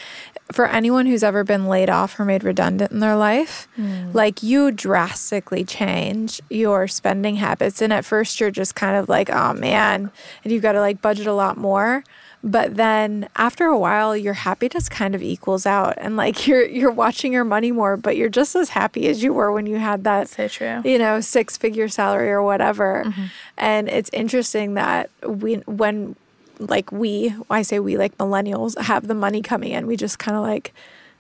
for 0.51 0.67
anyone 0.67 1.07
who's 1.07 1.23
ever 1.23 1.45
been 1.45 1.67
laid 1.67 1.91
off 1.91 2.19
or 2.19 2.25
made 2.25 2.43
redundant 2.45 2.91
in 2.91 3.01
their 3.01 3.17
life, 3.17 3.69
mm. 3.77 4.15
like 4.15 4.43
you 4.43 4.71
drastically 4.71 5.65
change 5.65 6.41
your 6.49 6.89
spending 6.89 7.37
habits. 7.37 7.83
And 7.83 7.93
at 7.93 8.05
first, 8.05 8.41
you're 8.41 8.51
just 8.51 8.75
kind 8.75 8.97
of 8.97 9.09
like, 9.09 9.29
oh 9.29 9.53
man, 9.53 10.11
and 10.45 10.53
you've 10.53 10.63
got 10.63 10.73
to 10.73 10.81
like 10.81 11.03
budget 11.03 11.27
a 11.27 11.35
lot 11.35 11.57
more 11.57 12.05
but 12.51 12.77
then 12.77 13.29
after 13.37 13.67
a 13.67 13.79
while 13.79 14.17
your 14.17 14.33
happiness 14.33 14.89
kind 14.89 15.15
of 15.15 15.23
equals 15.23 15.67
out 15.67 15.95
and 15.99 16.17
like 16.17 16.47
you're 16.47 16.65
you're 16.67 16.91
watching 16.91 17.33
your 17.33 17.45
money 17.45 17.71
more 17.71 17.97
but 17.97 18.17
you're 18.17 18.29
just 18.29 18.57
as 18.57 18.71
happy 18.71 19.07
as 19.09 19.23
you 19.23 19.33
were 19.33 19.53
when 19.53 19.67
you 19.67 19.77
had 19.77 20.05
that 20.05 20.29
so 20.29 20.49
true. 20.49 20.81
you 20.85 20.99
know 20.99 21.21
six 21.21 21.57
figure 21.57 21.89
salary 21.89 22.31
or 22.31 22.43
whatever 22.43 23.05
mm-hmm. 23.07 23.25
and 23.57 23.89
it's 23.89 24.11
interesting 24.13 24.75
that 24.75 25.11
we 25.27 25.57
when 25.67 26.17
like 26.59 26.91
we 26.91 27.35
i 27.51 27.63
say 27.63 27.79
we 27.79 27.97
like 27.97 28.17
millennials 28.19 28.77
have 28.79 29.07
the 29.07 29.15
money 29.15 29.43
coming 29.43 29.71
in 29.73 29.87
we 29.87 29.97
just 29.97 30.19
kind 30.19 30.37
of 30.37 30.43
like 30.43 30.73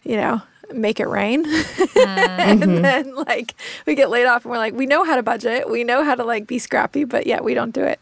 you 0.02 0.16
know 0.16 0.40
make 0.73 1.00
it 1.00 1.08
rain 1.08 1.44
mm-hmm. 1.47 1.99
and 1.99 2.85
then 2.85 3.14
like 3.14 3.54
we 3.87 3.94
get 3.94 4.11
laid 4.11 4.26
off 4.26 4.44
and 4.44 4.50
we're 4.50 4.58
like 4.58 4.75
we 4.75 4.85
know 4.85 5.04
how 5.04 5.16
to 5.16 5.23
budget 5.23 5.70
we 5.70 5.85
know 5.85 6.02
how 6.02 6.14
to 6.14 6.25
like 6.25 6.47
be 6.47 6.58
scrappy 6.58 7.04
but 7.04 7.26
yeah 7.26 7.40
we 7.40 7.54
don't 7.54 7.73
do 7.73 7.82
it 7.82 8.00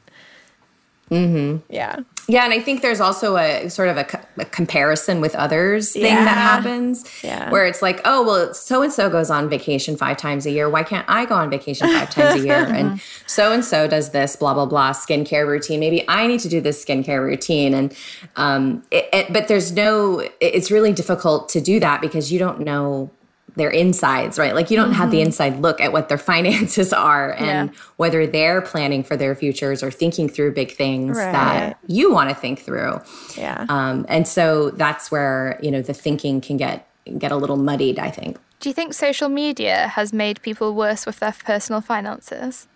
mm-hmm. 1.10 1.72
yeah 1.72 2.00
yeah, 2.28 2.44
and 2.44 2.52
I 2.52 2.58
think 2.58 2.82
there's 2.82 3.00
also 3.00 3.36
a 3.36 3.68
sort 3.68 3.88
of 3.88 3.96
a, 3.98 4.26
a 4.38 4.44
comparison 4.46 5.20
with 5.20 5.34
others 5.36 5.92
thing 5.92 6.04
yeah. 6.06 6.24
that 6.24 6.36
happens 6.36 7.04
yeah. 7.22 7.50
where 7.50 7.66
it's 7.66 7.82
like, 7.82 8.00
oh, 8.04 8.24
well, 8.24 8.52
so 8.52 8.82
and 8.82 8.92
so 8.92 9.08
goes 9.08 9.30
on 9.30 9.48
vacation 9.48 9.96
five 9.96 10.16
times 10.16 10.44
a 10.44 10.50
year. 10.50 10.68
Why 10.68 10.82
can't 10.82 11.08
I 11.08 11.24
go 11.24 11.36
on 11.36 11.50
vacation 11.50 11.88
five 11.88 12.10
times 12.10 12.40
a 12.40 12.44
year? 12.44 12.66
And 12.76 13.00
so 13.26 13.52
and 13.52 13.64
so 13.64 13.86
does 13.86 14.10
this 14.10 14.34
blah 14.34 14.54
blah 14.54 14.66
blah 14.66 14.90
skincare 14.90 15.46
routine. 15.46 15.78
Maybe 15.78 16.04
I 16.08 16.26
need 16.26 16.40
to 16.40 16.48
do 16.48 16.60
this 16.60 16.84
skincare 16.84 17.22
routine. 17.22 17.74
And 17.74 17.96
um, 18.34 18.82
it, 18.90 19.08
it, 19.12 19.32
but 19.32 19.46
there's 19.46 19.70
no. 19.70 20.28
It's 20.40 20.70
really 20.70 20.92
difficult 20.92 21.48
to 21.50 21.60
do 21.60 21.78
that 21.78 22.00
because 22.00 22.32
you 22.32 22.40
don't 22.40 22.60
know 22.60 23.10
their 23.56 23.70
insides, 23.70 24.38
right? 24.38 24.54
Like 24.54 24.70
you 24.70 24.76
don't 24.76 24.90
mm-hmm. 24.90 24.94
have 24.94 25.10
the 25.10 25.18
mm-hmm. 25.18 25.26
inside 25.26 25.60
look 25.60 25.80
at 25.80 25.92
what 25.92 26.08
their 26.08 26.18
finances 26.32 26.92
are 26.92 27.32
and 27.32 27.70
yeah. 27.70 27.80
whether 27.96 28.26
they're 28.26 28.60
planning 28.62 29.02
for 29.02 29.16
their 29.16 29.34
futures 29.34 29.82
or 29.82 29.90
thinking 29.90 30.28
through 30.28 30.52
big 30.52 30.72
things 30.72 31.16
right. 31.16 31.32
that 31.32 31.78
you 31.86 32.12
want 32.12 32.30
to 32.30 32.36
think 32.36 32.60
through. 32.60 33.00
Yeah. 33.36 33.66
Um, 33.68 34.06
and 34.08 34.28
so 34.28 34.70
that's 34.70 35.10
where, 35.10 35.58
you 35.62 35.70
know, 35.70 35.82
the 35.82 35.94
thinking 35.94 36.40
can 36.40 36.56
get 36.56 36.88
get 37.18 37.30
a 37.30 37.36
little 37.36 37.56
muddied, 37.56 37.98
I 37.98 38.10
think. 38.10 38.38
Do 38.58 38.68
you 38.68 38.74
think 38.74 38.94
social 38.94 39.28
media 39.28 39.88
has 39.88 40.12
made 40.12 40.42
people 40.42 40.74
worse 40.74 41.06
with 41.06 41.20
their 41.20 41.32
personal 41.32 41.80
finances? 41.80 42.66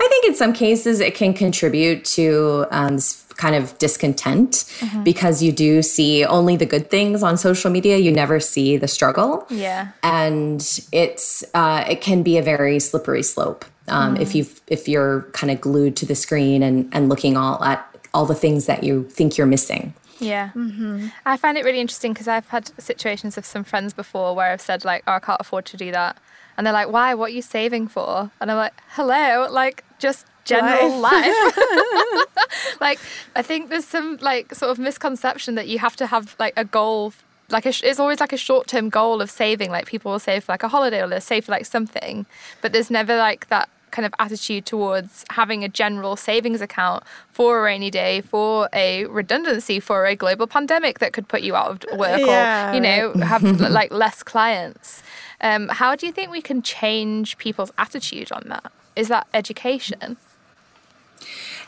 I 0.00 0.08
think 0.08 0.26
in 0.26 0.34
some 0.34 0.52
cases 0.52 1.00
it 1.00 1.14
can 1.14 1.34
contribute 1.34 2.04
to 2.16 2.66
um, 2.70 2.96
this 2.96 3.24
kind 3.36 3.54
of 3.54 3.76
discontent 3.78 4.52
mm-hmm. 4.52 5.02
because 5.04 5.42
you 5.42 5.52
do 5.52 5.82
see 5.82 6.24
only 6.24 6.56
the 6.56 6.66
good 6.66 6.90
things 6.90 7.22
on 7.22 7.36
social 7.36 7.70
media. 7.70 7.96
You 7.96 8.12
never 8.12 8.40
see 8.40 8.76
the 8.76 8.88
struggle. 8.88 9.46
Yeah, 9.48 9.92
and 10.02 10.60
it's 10.92 11.44
uh, 11.54 11.84
it 11.88 12.00
can 12.00 12.22
be 12.22 12.38
a 12.38 12.42
very 12.42 12.78
slippery 12.80 13.22
slope 13.22 13.64
um, 13.88 14.16
mm. 14.16 14.20
if 14.20 14.34
you 14.34 14.46
if 14.66 14.88
you're 14.88 15.22
kind 15.32 15.50
of 15.50 15.60
glued 15.60 15.96
to 15.96 16.06
the 16.06 16.14
screen 16.14 16.62
and 16.62 16.88
and 16.92 17.08
looking 17.08 17.36
all 17.36 17.62
at 17.64 17.84
all 18.14 18.26
the 18.26 18.34
things 18.34 18.66
that 18.66 18.84
you 18.84 19.04
think 19.04 19.36
you're 19.36 19.46
missing. 19.46 19.94
Yeah. 20.20 20.50
Mm-hmm. 20.54 21.08
I 21.24 21.36
find 21.36 21.56
it 21.56 21.64
really 21.64 21.80
interesting 21.80 22.12
because 22.12 22.28
I've 22.28 22.48
had 22.48 22.72
situations 22.80 23.36
with 23.36 23.46
some 23.46 23.64
friends 23.64 23.92
before 23.92 24.34
where 24.34 24.52
I've 24.52 24.60
said, 24.60 24.84
like, 24.84 25.04
oh, 25.06 25.12
I 25.12 25.20
can't 25.20 25.40
afford 25.40 25.64
to 25.66 25.76
do 25.76 25.92
that. 25.92 26.18
And 26.56 26.66
they're 26.66 26.74
like, 26.74 26.88
why? 26.88 27.14
What 27.14 27.30
are 27.30 27.34
you 27.34 27.42
saving 27.42 27.88
for? 27.88 28.30
And 28.40 28.50
I'm 28.50 28.56
like, 28.56 28.74
hello, 28.88 29.46
like, 29.50 29.84
just 29.98 30.26
general 30.44 30.98
life. 30.98 31.26
life. 31.26 32.26
like, 32.80 32.98
I 33.36 33.42
think 33.42 33.70
there's 33.70 33.84
some, 33.84 34.18
like, 34.20 34.54
sort 34.54 34.70
of 34.70 34.78
misconception 34.78 35.54
that 35.56 35.68
you 35.68 35.78
have 35.78 35.96
to 35.96 36.06
have, 36.06 36.34
like, 36.38 36.54
a 36.56 36.64
goal. 36.64 37.12
Like, 37.50 37.66
a, 37.66 37.72
it's 37.82 37.98
always 37.98 38.20
like 38.20 38.32
a 38.32 38.36
short 38.36 38.66
term 38.66 38.88
goal 38.88 39.20
of 39.20 39.30
saving. 39.30 39.70
Like, 39.70 39.86
people 39.86 40.12
will 40.12 40.18
save 40.18 40.44
for, 40.44 40.52
like, 40.52 40.62
a 40.62 40.68
holiday 40.68 41.02
or 41.02 41.08
they'll 41.08 41.20
save 41.20 41.44
for, 41.44 41.52
like, 41.52 41.66
something. 41.66 42.26
But 42.60 42.72
there's 42.72 42.90
never, 42.90 43.16
like, 43.16 43.48
that 43.48 43.68
kind 43.90 44.04
of 44.04 44.12
attitude 44.18 44.66
towards 44.66 45.24
having 45.30 45.64
a 45.64 45.68
general 45.68 46.14
savings 46.14 46.60
account 46.60 47.02
for 47.30 47.58
a 47.58 47.62
rainy 47.62 47.90
day, 47.90 48.20
for 48.20 48.68
a 48.72 49.06
redundancy, 49.06 49.80
for 49.80 50.04
a 50.06 50.14
global 50.14 50.46
pandemic 50.46 50.98
that 50.98 51.12
could 51.12 51.26
put 51.26 51.42
you 51.42 51.56
out 51.56 51.84
of 51.84 51.98
work 51.98 52.20
yeah, 52.20 52.70
or, 52.70 52.74
you 52.74 52.80
know, 52.80 53.12
right. 53.14 53.24
have 53.24 53.42
like 53.60 53.90
less 53.90 54.22
clients. 54.22 55.02
Um, 55.40 55.68
how 55.68 55.94
do 55.94 56.06
you 56.06 56.12
think 56.12 56.30
we 56.30 56.42
can 56.42 56.62
change 56.62 57.38
people's 57.38 57.72
attitude 57.78 58.30
on 58.32 58.44
that? 58.48 58.72
Is 58.98 59.06
that 59.08 59.28
education? 59.32 60.16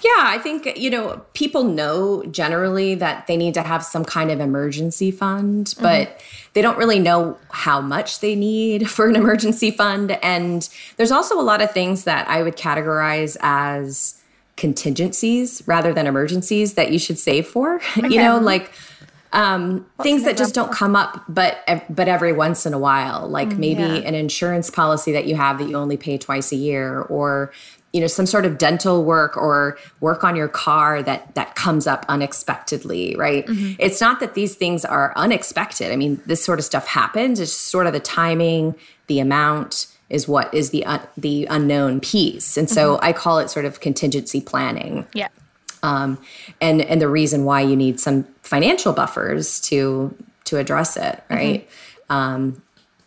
Yeah, 0.03 0.11
I 0.19 0.39
think, 0.39 0.79
you 0.79 0.91
know, 0.91 1.23
people 1.35 1.63
know 1.63 2.25
generally 2.25 2.95
that 2.97 3.27
they 3.27 3.37
need 3.37 3.55
to 3.55 3.63
have 3.63 3.85
some 3.85 4.05
kind 4.05 4.31
of 4.31 4.41
emergency 4.41 5.11
fund, 5.11 5.67
mm-hmm. 5.67 5.83
but 5.83 6.21
they 6.55 6.63
don't 6.63 6.77
really 6.77 6.99
know 6.99 7.39
how 7.51 7.81
much 7.81 8.21
they 8.21 8.35
need 8.35 8.91
for 8.95 9.09
an 9.09 9.15
emergency 9.15 9.71
fund. 9.71 10.13
And 10.23 10.69
there's 10.97 11.13
also 11.13 11.39
a 11.39 11.43
lot 11.43 11.63
of 11.63 11.71
things 11.71 12.05
that 12.05 12.29
I 12.29 12.43
would 12.43 12.57
categorize 12.57 13.37
as 13.41 14.21
contingencies 14.57 15.63
rather 15.67 15.95
than 15.95 16.07
emergencies 16.07 16.75
that 16.75 16.91
you 16.93 16.99
should 16.99 17.19
save 17.19 17.47
for. 17.47 17.77
Okay. 17.77 18.09
you 18.11 18.21
know, 18.21 18.39
like 18.39 18.73
um, 19.33 19.87
things 20.03 20.25
that 20.25 20.37
just 20.37 20.55
don't 20.55 20.73
come 20.73 20.97
up 20.97 21.25
but 21.29 21.59
but 21.89 22.09
every 22.09 22.33
once 22.33 22.67
in 22.67 22.75
a 22.75 22.79
while 22.79 23.29
like 23.29 23.51
mm, 23.51 23.59
maybe 23.59 23.83
yeah. 23.83 24.09
an 24.09 24.15
insurance 24.15 24.71
policy 24.71 25.13
that 25.13 25.27
you 25.27 25.37
have 25.37 25.59
that 25.59 25.69
you 25.69 25.77
only 25.77 25.97
pay 25.97 26.19
twice 26.19 26.51
a 26.53 26.57
year 26.57 27.03
or 27.03 27.53
you 27.93 28.01
know 28.01 28.07
some 28.07 28.27
sort 28.27 28.45
of 28.45 28.59
dental 28.59 29.05
work 29.05 29.37
or 29.37 29.79
work 30.01 30.25
on 30.25 30.37
your 30.37 30.49
car 30.49 31.03
that 31.03 31.35
that 31.35 31.55
comes 31.55 31.87
up 31.87 32.05
unexpectedly 32.09 33.15
right? 33.17 33.47
Mm-hmm. 33.47 33.75
it's 33.79 34.01
not 34.01 34.21
that 34.21 34.35
these 34.35 34.55
things 34.55 34.85
are 34.85 35.13
unexpected. 35.17 35.93
I 35.93 35.97
mean 35.97 36.21
this 36.27 36.45
sort 36.45 36.59
of 36.59 36.65
stuff 36.65 36.87
happens. 36.87 37.41
It's 37.41 37.53
sort 37.53 37.87
of 37.87 37.93
the 37.93 38.01
timing 38.01 38.75
the 39.07 39.21
amount 39.21 39.87
is 40.09 40.27
what 40.27 40.53
is 40.53 40.71
the 40.71 40.85
uh, 40.85 40.99
the 41.17 41.47
unknown 41.51 42.01
piece. 42.01 42.57
And 42.57 42.69
so 42.69 42.97
mm-hmm. 42.97 43.05
i 43.05 43.13
call 43.13 43.39
it 43.39 43.49
sort 43.51 43.65
of 43.65 43.81
contingency 43.81 44.41
planning. 44.41 45.07
Yeah 45.15 45.29
um, 45.83 46.19
and 46.61 46.81
and 46.83 47.01
the 47.01 47.09
reason 47.09 47.45
why 47.45 47.61
you 47.61 47.77
need 47.77 47.99
some 48.01 48.25
financial 48.43 48.93
buffers 48.93 49.61
to 49.61 50.15
to 50.45 50.59
address 50.59 50.97
it 50.97 51.23
right 51.31 51.69
mm-hmm. 51.69 52.13
um, 52.13 52.63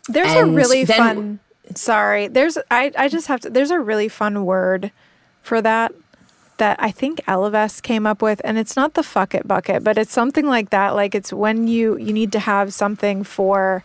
there's 0.08 0.34
a 0.34 0.44
really 0.46 0.84
then, 0.84 0.98
fun 0.98 1.40
Sorry. 1.74 2.28
There's 2.28 2.58
I 2.70 2.92
I 2.96 3.08
just 3.08 3.28
have 3.28 3.40
to 3.40 3.50
there's 3.50 3.70
a 3.70 3.80
really 3.80 4.08
fun 4.08 4.44
word 4.44 4.92
for 5.42 5.62
that 5.62 5.92
that 6.58 6.76
I 6.80 6.90
think 6.90 7.20
Ellevest 7.26 7.82
came 7.82 8.06
up 8.06 8.22
with 8.22 8.40
and 8.44 8.58
it's 8.58 8.76
not 8.76 8.94
the 8.94 9.02
fuck 9.02 9.34
it 9.34 9.48
bucket, 9.48 9.82
but 9.82 9.96
it's 9.96 10.12
something 10.12 10.46
like 10.46 10.70
that. 10.70 10.94
Like 10.94 11.14
it's 11.14 11.32
when 11.32 11.66
you 11.66 11.96
you 11.96 12.12
need 12.12 12.32
to 12.32 12.38
have 12.40 12.74
something 12.74 13.24
for 13.24 13.82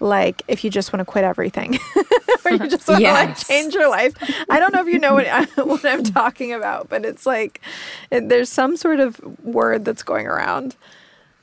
like 0.00 0.42
if 0.48 0.64
you 0.64 0.70
just 0.70 0.92
want 0.92 1.00
to 1.00 1.04
quit 1.04 1.24
everything 1.24 1.78
or 2.44 2.50
you 2.52 2.68
just 2.68 2.88
want 2.88 3.02
yes. 3.02 3.22
to 3.22 3.26
like 3.26 3.36
change 3.46 3.74
your 3.74 3.88
life. 3.88 4.14
I 4.48 4.58
don't 4.58 4.72
know 4.74 4.80
if 4.80 4.88
you 4.88 4.98
know 4.98 5.14
what, 5.14 5.26
I, 5.26 5.44
what 5.62 5.84
I'm 5.84 6.02
talking 6.02 6.52
about, 6.52 6.88
but 6.88 7.04
it's 7.04 7.26
like 7.26 7.60
it, 8.10 8.28
there's 8.28 8.48
some 8.48 8.76
sort 8.76 9.00
of 9.00 9.20
word 9.44 9.84
that's 9.84 10.02
going 10.02 10.26
around. 10.26 10.76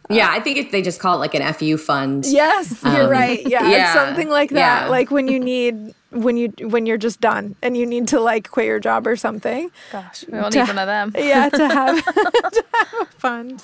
Yeah, 0.10 0.30
I 0.32 0.40
think 0.40 0.58
if 0.58 0.72
they 0.72 0.82
just 0.82 1.02
call 1.02 1.16
it 1.16 1.20
like 1.20 1.36
an 1.36 1.54
FU 1.54 1.78
fund. 1.78 2.26
Yes, 2.26 2.82
you're 2.82 3.04
um, 3.04 3.10
right. 3.10 3.46
Yeah, 3.46 3.70
yeah, 3.70 3.94
something 3.94 4.30
like 4.30 4.52
that. 4.52 4.84
Yeah. 4.84 4.90
Like 4.90 5.12
when 5.12 5.28
you 5.28 5.38
need 5.40 5.94
when 6.12 6.38
you 6.38 6.54
when 6.62 6.86
you're 6.86 6.98
just 6.98 7.20
done 7.20 7.56
and 7.62 7.76
you 7.76 7.86
need 7.86 8.08
to 8.10 8.20
like 8.20 8.50
quit 8.50 8.68
your 8.68 8.80
job 8.80 9.06
or 9.06 9.18
something. 9.18 9.70
Gosh, 9.92 10.26
we 10.28 10.38
all 10.40 10.50
need 10.50 10.60
one 10.60 10.80
of 10.80 10.88
them. 10.88 11.14
Yeah, 11.18 11.50
to 11.50 11.68
have 11.68 12.06
to 12.06 12.66
have 12.74 13.02
a 13.02 13.06
fund. 13.18 13.64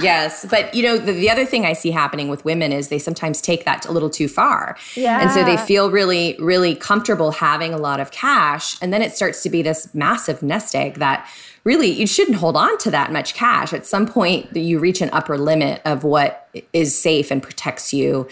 Yes, 0.00 0.46
but 0.48 0.74
you 0.74 0.82
know 0.82 0.98
the, 0.98 1.12
the 1.12 1.30
other 1.30 1.44
thing 1.44 1.64
I 1.64 1.72
see 1.72 1.90
happening 1.90 2.28
with 2.28 2.44
women 2.44 2.72
is 2.72 2.88
they 2.88 2.98
sometimes 2.98 3.40
take 3.40 3.64
that 3.64 3.86
a 3.86 3.92
little 3.92 4.10
too 4.10 4.28
far. 4.28 4.76
Yeah, 4.94 5.20
and 5.20 5.30
so 5.30 5.44
they 5.44 5.56
feel 5.56 5.90
really 5.90 6.36
really 6.38 6.74
comfortable 6.74 7.32
having 7.32 7.72
a 7.72 7.78
lot 7.78 8.00
of 8.00 8.10
cash, 8.10 8.76
and 8.82 8.92
then 8.92 9.02
it 9.02 9.14
starts 9.14 9.42
to 9.42 9.50
be 9.50 9.62
this 9.62 9.92
massive 9.94 10.42
nest 10.42 10.74
egg 10.74 10.94
that 10.94 11.28
really 11.66 11.88
you 11.88 12.06
shouldn't 12.06 12.36
hold 12.36 12.56
on 12.56 12.78
to 12.78 12.90
that 12.92 13.12
much 13.12 13.34
cash. 13.34 13.72
At 13.72 13.84
some 13.84 14.06
point, 14.06 14.54
you 14.56 14.78
reach 14.78 15.00
an 15.02 15.10
upper 15.12 15.36
limit 15.36 15.82
of 15.84 16.04
what 16.04 16.48
is 16.72 16.96
safe 16.96 17.32
and 17.32 17.42
protects 17.42 17.92
you 17.92 18.28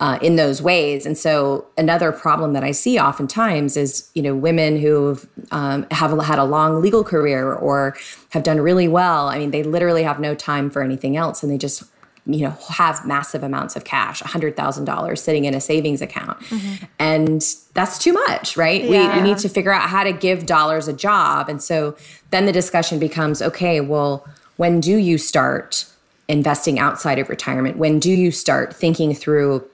uh, 0.00 0.18
in 0.20 0.36
those 0.36 0.60
ways. 0.60 1.06
And 1.06 1.16
so, 1.16 1.66
another 1.78 2.12
problem 2.12 2.52
that 2.52 2.62
I 2.62 2.72
see 2.72 2.98
oftentimes 2.98 3.78
is, 3.78 4.10
you 4.14 4.20
know, 4.20 4.34
women 4.34 4.78
who 4.78 5.18
um, 5.50 5.86
have 5.90 6.16
had 6.22 6.38
a 6.38 6.44
long 6.44 6.82
legal 6.82 7.02
career 7.02 7.54
or 7.54 7.96
have 8.30 8.42
done 8.42 8.60
really 8.60 8.86
well. 8.86 9.28
I 9.28 9.38
mean, 9.38 9.50
they 9.50 9.62
literally 9.62 10.02
have 10.02 10.20
no 10.20 10.34
time 10.34 10.68
for 10.68 10.82
anything 10.82 11.16
else, 11.16 11.42
and 11.42 11.50
they 11.50 11.56
just 11.56 11.84
you 12.26 12.40
know 12.40 12.56
have 12.68 13.04
massive 13.06 13.42
amounts 13.42 13.76
of 13.76 13.84
cash 13.84 14.22
$100000 14.22 15.18
sitting 15.18 15.44
in 15.44 15.54
a 15.54 15.60
savings 15.60 16.00
account. 16.00 16.40
Mm-hmm. 16.40 16.84
and 16.98 17.42
that's 17.74 17.98
too 17.98 18.12
much 18.12 18.56
right? 18.56 18.82
Yeah. 18.84 19.14
we, 19.14 19.20
we 19.22 19.28
need 19.28 19.38
to 19.38 19.48
figure 19.48 19.72
out 19.72 19.88
how 19.88 20.04
to 20.04 20.12
give 20.12 20.46
dollars 20.46 20.88
a 20.88 20.92
job. 20.92 21.48
And 21.48 21.62
so 21.62 21.96
then 22.30 22.46
the 22.46 22.52
discussion 22.52 22.98
becomes 22.98 23.42
okay 23.42 23.80
well 23.80 24.26
when 24.56 24.80
do 24.80 24.96
you 24.96 25.18
start 25.18 25.86
investing 26.28 26.78
outside 26.78 27.18
of 27.18 27.28
retirement? 27.28 27.76
When 27.76 27.98
do 27.98 28.10
you 28.10 28.30
start 28.30 28.74
thinking 28.74 29.14
through 29.14 29.68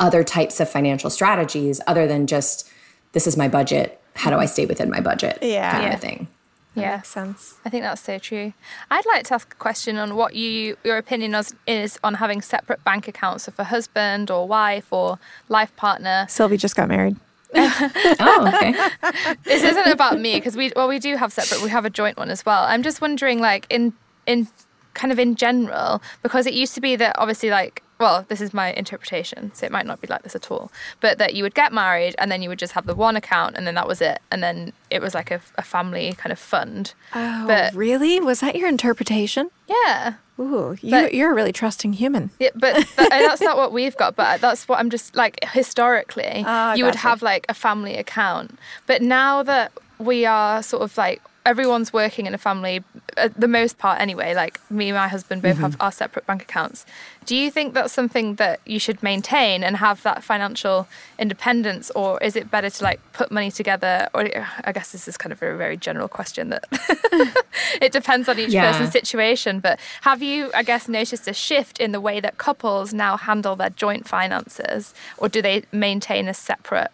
other 0.00 0.24
types 0.24 0.58
of 0.60 0.68
financial 0.68 1.10
strategies 1.10 1.80
other 1.86 2.06
than 2.06 2.26
just 2.26 2.68
this 3.12 3.26
is 3.26 3.36
my 3.36 3.48
budget. 3.48 4.00
How 4.14 4.30
do 4.30 4.36
i 4.36 4.46
stay 4.46 4.66
within 4.66 4.90
my 4.90 5.00
budget? 5.00 5.38
Yeah. 5.42 5.70
kind 5.72 5.94
of 5.94 6.00
thing 6.00 6.26
yeah, 6.74 6.96
makes 6.96 7.08
sense. 7.08 7.58
I 7.64 7.70
think 7.70 7.82
that's 7.82 8.02
so 8.02 8.18
true. 8.18 8.52
I'd 8.90 9.06
like 9.06 9.24
to 9.24 9.34
ask 9.34 9.52
a 9.52 9.56
question 9.56 9.96
on 9.96 10.16
what 10.16 10.34
you 10.34 10.76
your 10.84 10.98
opinion 10.98 11.34
is, 11.34 11.54
is 11.66 11.98
on 12.04 12.14
having 12.14 12.42
separate 12.42 12.82
bank 12.84 13.08
accounts 13.08 13.48
for 13.48 13.64
husband 13.64 14.30
or 14.30 14.46
wife 14.46 14.92
or 14.92 15.18
life 15.48 15.74
partner. 15.76 16.26
Sylvie 16.28 16.56
just 16.56 16.76
got 16.76 16.88
married. 16.88 17.16
oh, 17.54 18.52
okay. 18.54 19.34
this 19.44 19.64
isn't 19.64 19.88
about 19.88 20.20
me 20.20 20.36
because 20.36 20.56
we 20.56 20.72
well 20.76 20.88
we 20.88 20.98
do 20.98 21.16
have 21.16 21.32
separate. 21.32 21.62
We 21.62 21.70
have 21.70 21.84
a 21.84 21.90
joint 21.90 22.16
one 22.16 22.30
as 22.30 22.46
well. 22.46 22.62
I'm 22.64 22.82
just 22.82 23.00
wondering, 23.00 23.40
like 23.40 23.66
in 23.68 23.92
in 24.26 24.46
kind 24.94 25.12
of 25.12 25.18
in 25.18 25.34
general, 25.34 26.00
because 26.22 26.46
it 26.46 26.54
used 26.54 26.74
to 26.74 26.80
be 26.80 26.94
that 26.96 27.16
obviously 27.18 27.50
like 27.50 27.82
well, 28.00 28.24
this 28.28 28.40
is 28.40 28.54
my 28.54 28.72
interpretation, 28.72 29.52
so 29.54 29.66
it 29.66 29.70
might 29.70 29.86
not 29.86 30.00
be 30.00 30.06
like 30.08 30.22
this 30.22 30.34
at 30.34 30.50
all, 30.50 30.72
but 31.00 31.18
that 31.18 31.34
you 31.34 31.42
would 31.42 31.54
get 31.54 31.72
married 31.72 32.14
and 32.18 32.32
then 32.32 32.40
you 32.42 32.48
would 32.48 32.58
just 32.58 32.72
have 32.72 32.86
the 32.86 32.94
one 32.94 33.14
account 33.14 33.56
and 33.56 33.66
then 33.66 33.74
that 33.74 33.86
was 33.86 34.00
it. 34.00 34.20
And 34.30 34.42
then 34.42 34.72
it 34.88 35.02
was 35.02 35.14
like 35.14 35.30
a, 35.30 35.40
a 35.56 35.62
family 35.62 36.14
kind 36.16 36.32
of 36.32 36.38
fund. 36.38 36.94
Oh, 37.14 37.46
but, 37.46 37.74
really? 37.74 38.18
Was 38.18 38.40
that 38.40 38.56
your 38.56 38.68
interpretation? 38.68 39.50
Yeah. 39.68 40.14
Ooh, 40.38 40.78
you, 40.80 40.90
but, 40.90 41.12
you're 41.12 41.30
a 41.30 41.34
really 41.34 41.52
trusting 41.52 41.92
human. 41.92 42.30
Yeah, 42.38 42.48
but 42.54 42.74
that, 42.96 43.10
that's 43.10 43.42
not 43.42 43.58
what 43.58 43.72
we've 43.72 43.96
got. 43.96 44.16
But 44.16 44.40
that's 44.40 44.66
what 44.66 44.78
I'm 44.78 44.88
just 44.88 45.14
like 45.14 45.38
historically, 45.44 46.42
oh, 46.46 46.72
you 46.72 46.86
would 46.86 46.94
have 46.94 47.20
like 47.20 47.44
a 47.50 47.54
family 47.54 47.96
account. 47.96 48.58
But 48.86 49.02
now 49.02 49.42
that 49.42 49.72
we 49.98 50.24
are 50.24 50.62
sort 50.62 50.82
of 50.82 50.96
like 50.96 51.20
everyone's 51.46 51.92
working 51.92 52.26
in 52.26 52.34
a 52.34 52.38
family, 52.38 52.84
uh, 53.16 53.28
the 53.36 53.48
most 53.48 53.78
part 53.78 54.00
anyway. 54.00 54.34
Like 54.34 54.60
me 54.70 54.88
and 54.88 54.96
my 54.96 55.08
husband 55.08 55.42
both 55.42 55.54
mm-hmm. 55.54 55.62
have 55.62 55.76
our 55.80 55.92
separate 55.92 56.26
bank 56.26 56.42
accounts. 56.42 56.84
Do 57.24 57.34
you 57.36 57.50
think 57.50 57.74
that's 57.74 57.92
something 57.92 58.34
that 58.36 58.60
you 58.66 58.78
should 58.78 59.02
maintain 59.02 59.62
and 59.62 59.76
have 59.76 60.02
that 60.02 60.22
financial 60.22 60.86
independence, 61.18 61.90
or 61.92 62.22
is 62.22 62.36
it 62.36 62.50
better 62.50 62.70
to 62.70 62.84
like 62.84 63.00
put 63.12 63.30
money 63.30 63.50
together? 63.50 64.08
Or 64.14 64.28
I 64.64 64.72
guess 64.72 64.92
this 64.92 65.08
is 65.08 65.16
kind 65.16 65.32
of 65.32 65.42
a 65.42 65.56
very 65.56 65.76
general 65.76 66.08
question 66.08 66.50
that 66.50 66.64
it 67.80 67.92
depends 67.92 68.28
on 68.28 68.38
each 68.38 68.50
yeah. 68.50 68.70
person's 68.70 68.92
situation. 68.92 69.60
But 69.60 69.80
have 70.02 70.22
you, 70.22 70.50
I 70.54 70.62
guess, 70.62 70.88
noticed 70.88 71.26
a 71.26 71.34
shift 71.34 71.80
in 71.80 71.92
the 71.92 72.00
way 72.00 72.20
that 72.20 72.38
couples 72.38 72.92
now 72.92 73.16
handle 73.16 73.56
their 73.56 73.70
joint 73.70 74.06
finances, 74.06 74.94
or 75.16 75.28
do 75.28 75.40
they 75.40 75.62
maintain 75.72 76.28
a 76.28 76.34
separate 76.34 76.90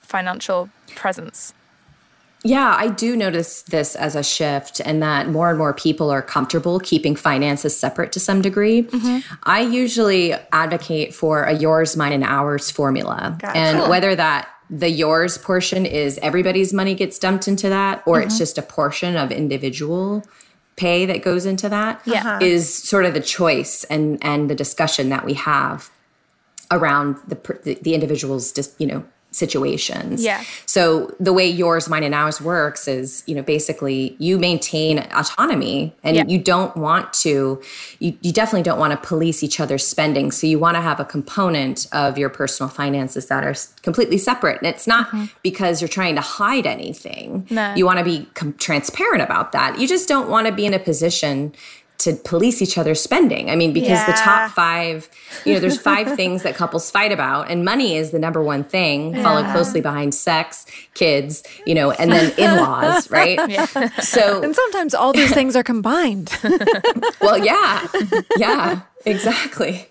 financial 0.00 0.70
presence? 0.94 1.54
Yeah, 2.46 2.74
I 2.78 2.88
do 2.88 3.16
notice 3.16 3.62
this 3.62 3.94
as 3.96 4.14
a 4.16 4.22
shift, 4.22 4.80
and 4.84 5.02
that 5.02 5.28
more 5.28 5.50
and 5.50 5.58
more 5.58 5.74
people 5.74 6.10
are 6.10 6.22
comfortable 6.22 6.78
keeping 6.80 7.16
finances 7.16 7.76
separate 7.76 8.12
to 8.12 8.20
some 8.20 8.40
degree. 8.42 8.82
Mm-hmm. 8.84 9.34
I 9.42 9.60
usually 9.60 10.32
advocate 10.52 11.14
for 11.14 11.42
a 11.44 11.52
yours, 11.54 11.96
mine, 11.96 12.12
and 12.12 12.24
ours 12.24 12.70
formula. 12.70 13.36
Gotcha. 13.40 13.56
And 13.56 13.90
whether 13.90 14.14
that 14.14 14.48
the 14.70 14.90
yours 14.90 15.38
portion 15.38 15.86
is 15.86 16.18
everybody's 16.22 16.72
money 16.72 16.94
gets 16.94 17.18
dumped 17.18 17.46
into 17.48 17.68
that, 17.68 18.02
or 18.06 18.16
Mm-hmm. 18.18 18.26
it's 18.26 18.38
just 18.38 18.58
a 18.58 18.62
portion 18.62 19.16
of 19.16 19.30
individual 19.30 20.24
pay 20.76 21.06
that 21.06 21.22
goes 21.22 21.46
into 21.46 21.68
that, 21.70 22.02
Yeah. 22.04 22.20
Uh-huh. 22.20 22.38
is 22.42 22.72
sort 22.74 23.04
of 23.06 23.14
the 23.14 23.20
choice 23.20 23.84
and 23.84 24.18
and 24.22 24.50
the 24.50 24.54
discussion 24.54 25.08
that 25.08 25.24
we 25.24 25.34
have 25.34 25.90
around 26.70 27.16
the 27.28 27.36
the, 27.64 27.78
the 27.82 27.94
individual's 27.94 28.52
just 28.52 28.78
you 28.80 28.86
know 28.86 29.04
situations. 29.36 30.24
Yeah. 30.24 30.42
So 30.64 31.14
the 31.20 31.32
way 31.32 31.46
yours, 31.46 31.88
mine, 31.88 32.02
and 32.02 32.14
ours 32.14 32.40
works 32.40 32.88
is, 32.88 33.22
you 33.26 33.34
know, 33.34 33.42
basically 33.42 34.16
you 34.18 34.38
maintain 34.38 35.00
autonomy 35.12 35.94
and 36.02 36.16
Yeah. 36.16 36.24
you 36.26 36.38
don't 36.38 36.74
want 36.76 37.12
to, 37.24 37.60
you, 37.98 38.16
you 38.22 38.32
definitely 38.32 38.62
don't 38.62 38.78
want 38.78 38.92
to 38.92 39.06
police 39.06 39.42
each 39.42 39.60
other's 39.60 39.86
spending. 39.86 40.30
So 40.30 40.46
you 40.46 40.58
want 40.58 40.76
to 40.76 40.80
have 40.80 40.98
a 41.00 41.04
component 41.04 41.86
of 41.92 42.16
your 42.16 42.30
personal 42.30 42.70
finances 42.70 43.26
that 43.26 43.44
are 43.44 43.54
completely 43.82 44.18
separate. 44.18 44.58
And 44.58 44.66
it's 44.66 44.86
not 44.86 45.08
mm-hmm. 45.08 45.26
because 45.42 45.82
you're 45.82 45.88
trying 45.88 46.14
to 46.14 46.22
hide 46.22 46.66
anything. 46.66 47.46
No. 47.50 47.74
You 47.74 47.84
want 47.84 47.98
to 47.98 48.04
be 48.04 48.26
com- 48.34 48.54
transparent 48.54 49.22
about 49.22 49.52
that. 49.52 49.78
You 49.78 49.86
just 49.86 50.08
don't 50.08 50.30
want 50.30 50.46
to 50.46 50.52
be 50.52 50.64
in 50.64 50.72
a 50.72 50.78
position 50.78 51.54
to 51.98 52.14
police 52.14 52.60
each 52.60 52.76
other's 52.78 53.00
spending. 53.00 53.50
I 53.50 53.56
mean, 53.56 53.72
because 53.72 54.04
the 54.06 54.12
top 54.12 54.50
five, 54.52 55.08
you 55.44 55.54
know, 55.54 55.60
there's 55.60 55.78
five 55.78 56.14
things 56.16 56.42
that 56.42 56.54
couples 56.54 56.90
fight 56.90 57.12
about, 57.12 57.50
and 57.50 57.64
money 57.64 57.96
is 57.96 58.10
the 58.10 58.18
number 58.18 58.42
one 58.42 58.64
thing, 58.64 59.14
followed 59.22 59.50
closely 59.52 59.80
behind 59.80 60.14
sex, 60.14 60.66
kids, 60.94 61.42
you 61.66 61.74
know, 61.74 61.90
and 61.92 62.12
then 62.12 62.32
in 62.38 62.56
laws, 62.56 63.10
right? 63.10 63.38
Yeah. 63.48 63.66
So, 64.00 64.42
And 64.42 64.54
sometimes 64.54 64.94
all 64.94 65.12
these 65.12 65.32
things 65.32 65.56
are 65.56 65.62
combined. 65.62 66.30
well, 67.20 67.38
yeah, 67.38 67.86
yeah, 68.36 68.80
exactly. 69.04 69.88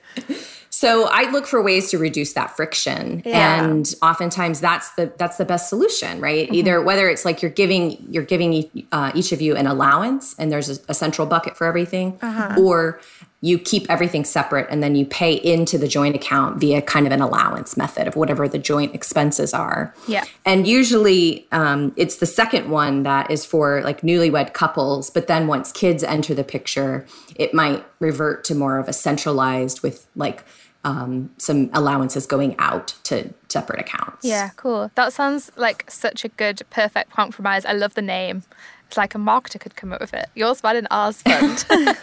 So 0.76 1.08
I 1.10 1.32
look 1.32 1.46
for 1.46 1.62
ways 1.62 1.90
to 1.92 1.98
reduce 1.98 2.34
that 2.34 2.54
friction, 2.54 3.24
Yeah. 3.26 3.64
and 3.64 3.96
oftentimes 4.02 4.60
that's 4.60 4.90
the 4.96 5.10
that's 5.18 5.38
the 5.38 5.46
best 5.46 5.70
solution, 5.70 6.20
right? 6.20 6.52
Either 6.52 6.82
whether 6.82 7.08
it's 7.08 7.24
like 7.24 7.42
you're 7.42 7.50
giving 7.50 8.06
you're 8.10 8.26
giving 8.26 8.86
uh, 8.92 9.10
each 9.16 9.32
of 9.32 9.40
you 9.40 9.56
an 9.56 9.68
allowance, 9.68 10.36
and 10.38 10.52
there's 10.52 10.70
a, 10.70 10.82
a 10.90 10.94
central 10.94 11.26
bucket 11.28 11.56
for 11.56 11.66
everything, 11.66 12.20
or 12.58 13.00
you 13.40 13.58
keep 13.58 13.90
everything 13.90 14.26
separate 14.26 14.66
and 14.72 14.82
then 14.82 14.96
you 14.96 15.06
pay 15.06 15.34
into 15.34 15.78
the 15.78 15.88
joint 15.88 16.16
account 16.16 16.60
via 16.60 16.82
kind 16.82 17.06
of 17.06 17.14
an 17.14 17.22
allowance 17.22 17.78
method 17.78 18.08
of 18.08 18.16
whatever 18.16 18.48
the 18.48 18.58
joint 18.58 18.96
expenses 18.96 19.54
are. 19.54 19.94
Yeah. 20.08 20.24
And 20.46 20.66
usually 20.66 21.46
um, 21.52 21.94
it's 21.96 22.18
the 22.18 22.26
second 22.26 22.72
one 22.72 23.04
that 23.04 23.30
is 23.30 23.46
for 23.46 23.82
like 23.84 24.02
newlywed 24.02 24.54
couples. 24.54 25.12
But 25.12 25.28
then 25.28 25.46
once 25.46 25.72
kids 25.72 26.04
enter 26.04 26.34
the 26.34 26.44
picture, 26.44 27.06
it 27.36 27.54
might 27.54 27.86
revert 28.00 28.46
to 28.46 28.56
more 28.56 28.80
of 28.80 28.88
a 28.88 28.94
centralized 28.94 29.84
with 29.84 30.08
like 30.16 30.44
um, 30.86 31.32
some 31.38 31.70
allowances 31.74 32.26
going 32.26 32.56
out 32.60 32.94
to 33.04 33.34
separate 33.50 33.82
accounts. 33.82 34.24
Yeah, 34.24 34.52
cool. 34.56 34.92
That 34.96 35.12
sounds 35.12 35.52
like 35.58 35.90
such 35.90 36.24
a 36.24 36.30
good, 36.30 36.62
perfect 36.70 37.12
compromise. 37.12 37.66
I 37.66 37.74
love 37.74 37.96
the 37.96 38.02
name. 38.02 38.44
It's 38.88 38.96
like 38.96 39.16
a 39.16 39.18
marketer 39.18 39.60
could 39.60 39.76
come 39.76 39.92
up 39.92 40.00
with 40.00 40.14
it. 40.14 40.28
Yours 40.36 40.62
fund 40.62 40.78
and 40.78 40.88
ours 40.92 41.24
fund. 41.24 41.66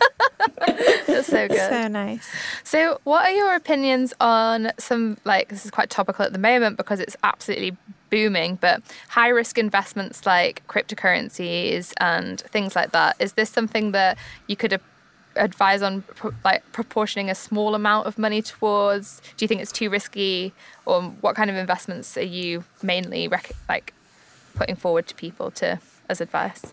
That's 1.06 1.28
so 1.28 1.46
good. 1.46 1.70
so 1.70 1.86
nice. 1.86 2.28
So, 2.64 3.00
what 3.04 3.24
are 3.24 3.30
your 3.30 3.54
opinions 3.54 4.12
on 4.20 4.72
some, 4.78 5.16
like, 5.24 5.48
this 5.48 5.64
is 5.64 5.70
quite 5.70 5.88
topical 5.88 6.24
at 6.24 6.32
the 6.32 6.40
moment 6.40 6.76
because 6.76 6.98
it's 6.98 7.16
absolutely 7.22 7.76
booming, 8.10 8.56
but 8.56 8.82
high 9.08 9.28
risk 9.28 9.58
investments 9.58 10.26
like 10.26 10.66
cryptocurrencies 10.66 11.92
and 12.00 12.40
things 12.40 12.74
like 12.74 12.90
that? 12.90 13.14
Is 13.20 13.34
this 13.34 13.48
something 13.48 13.92
that 13.92 14.18
you 14.48 14.56
could 14.56 14.72
ap- 14.72 14.82
advise 15.36 15.82
on, 15.82 16.02
pro- 16.02 16.34
like, 16.44 16.70
proportioning 16.72 17.30
a 17.30 17.34
small 17.34 17.74
amount 17.74 18.06
of 18.06 18.18
money 18.18 18.42
towards? 18.42 19.20
Do 19.36 19.44
you 19.44 19.48
think 19.48 19.60
it's 19.60 19.72
too 19.72 19.90
risky? 19.90 20.52
Or 20.86 21.02
what 21.20 21.36
kind 21.36 21.50
of 21.50 21.56
investments 21.56 22.16
are 22.16 22.22
you 22.22 22.64
mainly, 22.82 23.28
rec- 23.28 23.52
like, 23.68 23.94
putting 24.54 24.76
forward 24.76 25.06
to 25.08 25.14
people 25.14 25.50
to 25.52 25.80
as 26.08 26.20
advice? 26.20 26.72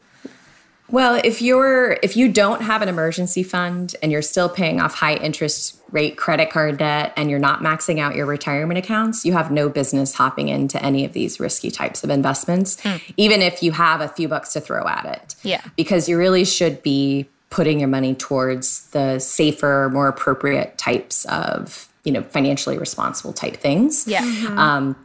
Well, 0.92 1.22
if 1.24 1.40
you're 1.42 1.98
if 2.02 2.18
you 2.18 2.32
don't 2.32 2.62
have 2.62 2.82
an 2.82 2.90
emergency 2.90 3.44
fund 3.44 3.96
and 4.02 4.12
you're 4.12 4.24
still 4.24 4.50
paying 4.50 4.82
off 4.82 4.96
high 4.96 5.16
interest 5.16 5.80
rate 5.92 6.18
credit 6.18 6.50
card 6.50 6.78
debt 6.78 7.14
and 7.16 7.30
you're 7.30 7.40
not 7.40 7.62
maxing 7.62 8.00
out 8.00 8.16
your 8.16 8.26
retirement 8.26 8.80
accounts, 8.80 9.24
you 9.24 9.34
have 9.34 9.52
no 9.52 9.70
business 9.70 10.16
hopping 10.16 10.50
into 10.50 10.84
any 10.84 11.06
of 11.06 11.14
these 11.14 11.40
risky 11.40 11.70
types 11.70 12.04
of 12.04 12.10
investments, 12.10 12.82
hmm. 12.82 12.98
even 13.18 13.42
if 13.42 13.62
you 13.62 13.72
have 13.72 14.02
a 14.02 14.08
few 14.08 14.28
bucks 14.28 14.54
to 14.54 14.62
throw 14.62 14.88
at 14.88 15.06
it. 15.06 15.36
Yeah. 15.44 15.62
Because 15.76 16.10
you 16.10 16.18
really 16.18 16.44
should 16.44 16.82
be 16.82 17.28
putting 17.50 17.80
your 17.80 17.90
money 17.90 18.14
towards 18.14 18.90
the 18.92 19.20
safer, 19.20 19.90
more 19.92 20.08
appropriate 20.08 20.78
types 20.78 21.26
of, 21.26 21.88
you 22.04 22.12
know, 22.12 22.22
financially 22.24 22.78
responsible 22.78 23.34
type 23.34 23.58
things. 23.58 24.08
Yeah. 24.08 24.22
Um, 24.58 24.96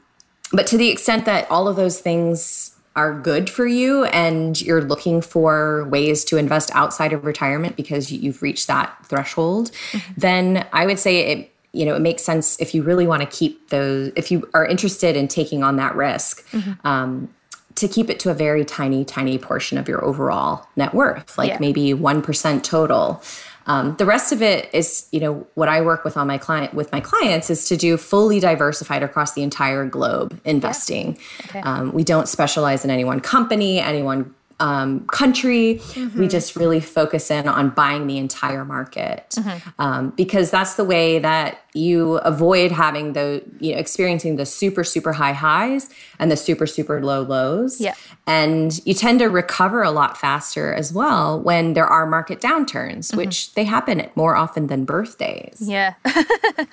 but 0.52 0.66
to 0.68 0.76
the 0.76 0.88
extent 0.90 1.24
that 1.24 1.50
all 1.50 1.68
of 1.68 1.76
those 1.76 2.00
things 2.00 2.70
are 2.96 3.18
good 3.18 3.50
for 3.50 3.66
you 3.66 4.04
and 4.04 4.60
you're 4.62 4.82
looking 4.82 5.20
for 5.20 5.84
ways 5.88 6.24
to 6.26 6.36
invest 6.36 6.70
outside 6.74 7.12
of 7.12 7.24
retirement 7.24 7.76
because 7.76 8.12
you- 8.12 8.20
you've 8.20 8.40
reached 8.40 8.68
that 8.68 8.94
threshold, 9.06 9.70
then 10.16 10.64
I 10.72 10.86
would 10.86 10.98
say 10.98 11.20
it 11.32 11.50
you 11.72 11.84
know 11.84 11.96
it 11.96 12.00
makes 12.02 12.22
sense 12.22 12.56
if 12.60 12.72
you 12.72 12.84
really 12.84 13.04
want 13.04 13.20
to 13.20 13.26
keep 13.36 13.70
those 13.70 14.12
if 14.14 14.30
you 14.30 14.48
are 14.54 14.64
interested 14.64 15.16
in 15.16 15.26
taking 15.26 15.64
on 15.64 15.74
that 15.74 15.96
risk 15.96 16.46
um, 16.84 17.28
to 17.76 17.88
keep 17.88 18.08
it 18.10 18.20
to 18.20 18.30
a 18.30 18.34
very 18.34 18.64
tiny 18.64 19.04
tiny 19.04 19.38
portion 19.38 19.78
of 19.78 19.88
your 19.88 20.04
overall 20.04 20.66
net 20.76 20.94
worth 20.94 21.36
like 21.38 21.48
Yeah. 21.50 21.58
maybe 21.60 21.92
1% 21.92 22.62
total 22.62 23.22
um, 23.66 23.96
the 23.96 24.04
rest 24.04 24.30
of 24.30 24.42
it 24.42 24.68
is, 24.74 25.08
you 25.10 25.20
know, 25.20 25.46
what 25.54 25.68
I 25.70 25.80
work 25.80 26.04
with 26.04 26.18
on 26.18 26.26
my 26.26 26.36
client 26.36 26.74
with 26.74 26.92
my 26.92 27.00
clients 27.00 27.48
is 27.48 27.66
to 27.68 27.76
do 27.78 27.96
fully 27.96 28.38
diversified 28.38 29.02
across 29.02 29.32
the 29.32 29.42
entire 29.42 29.86
globe 29.86 30.38
investing. 30.44 31.16
Okay. 31.46 31.60
Um, 31.60 31.90
we 31.94 32.04
don't 32.04 32.28
specialize 32.28 32.84
in 32.84 32.90
any 32.90 33.04
one 33.04 33.20
company, 33.20 33.80
any 33.80 34.02
one 34.02 34.34
um, 34.60 35.06
country. 35.06 35.80
We 36.16 36.28
just 36.28 36.56
really 36.56 36.80
focus 36.80 37.30
in 37.30 37.48
on 37.48 37.70
buying 37.70 38.06
the 38.06 38.18
entire 38.18 38.64
market 38.64 39.36
um, 39.78 40.10
because 40.10 40.50
that's 40.50 40.74
the 40.74 40.84
way 40.84 41.18
that 41.18 41.58
you 41.74 42.18
avoid 42.18 42.70
having 42.70 43.14
the, 43.14 43.42
you 43.58 43.72
know, 43.72 43.78
experiencing 43.78 44.36
the 44.36 44.46
super, 44.46 44.84
super 44.84 45.12
high 45.12 45.32
highs 45.32 45.90
and 46.20 46.30
the 46.30 46.36
super, 46.36 46.66
super 46.66 47.02
low 47.02 47.22
lows. 47.22 47.80
Yeah. 47.80 47.94
And 48.28 48.80
you 48.86 48.94
tend 48.94 49.18
to 49.18 49.26
recover 49.26 49.82
a 49.82 49.90
lot 49.90 50.16
faster 50.16 50.72
as 50.72 50.92
well 50.92 51.40
when 51.40 51.74
there 51.74 51.86
are 51.86 52.06
market 52.06 52.40
downturns, 52.40 53.14
which 53.14 53.54
they 53.54 53.64
happen 53.64 54.08
more 54.14 54.36
often 54.36 54.68
than 54.68 54.84
birthdays. 54.84 55.56
Yeah. 55.60 55.94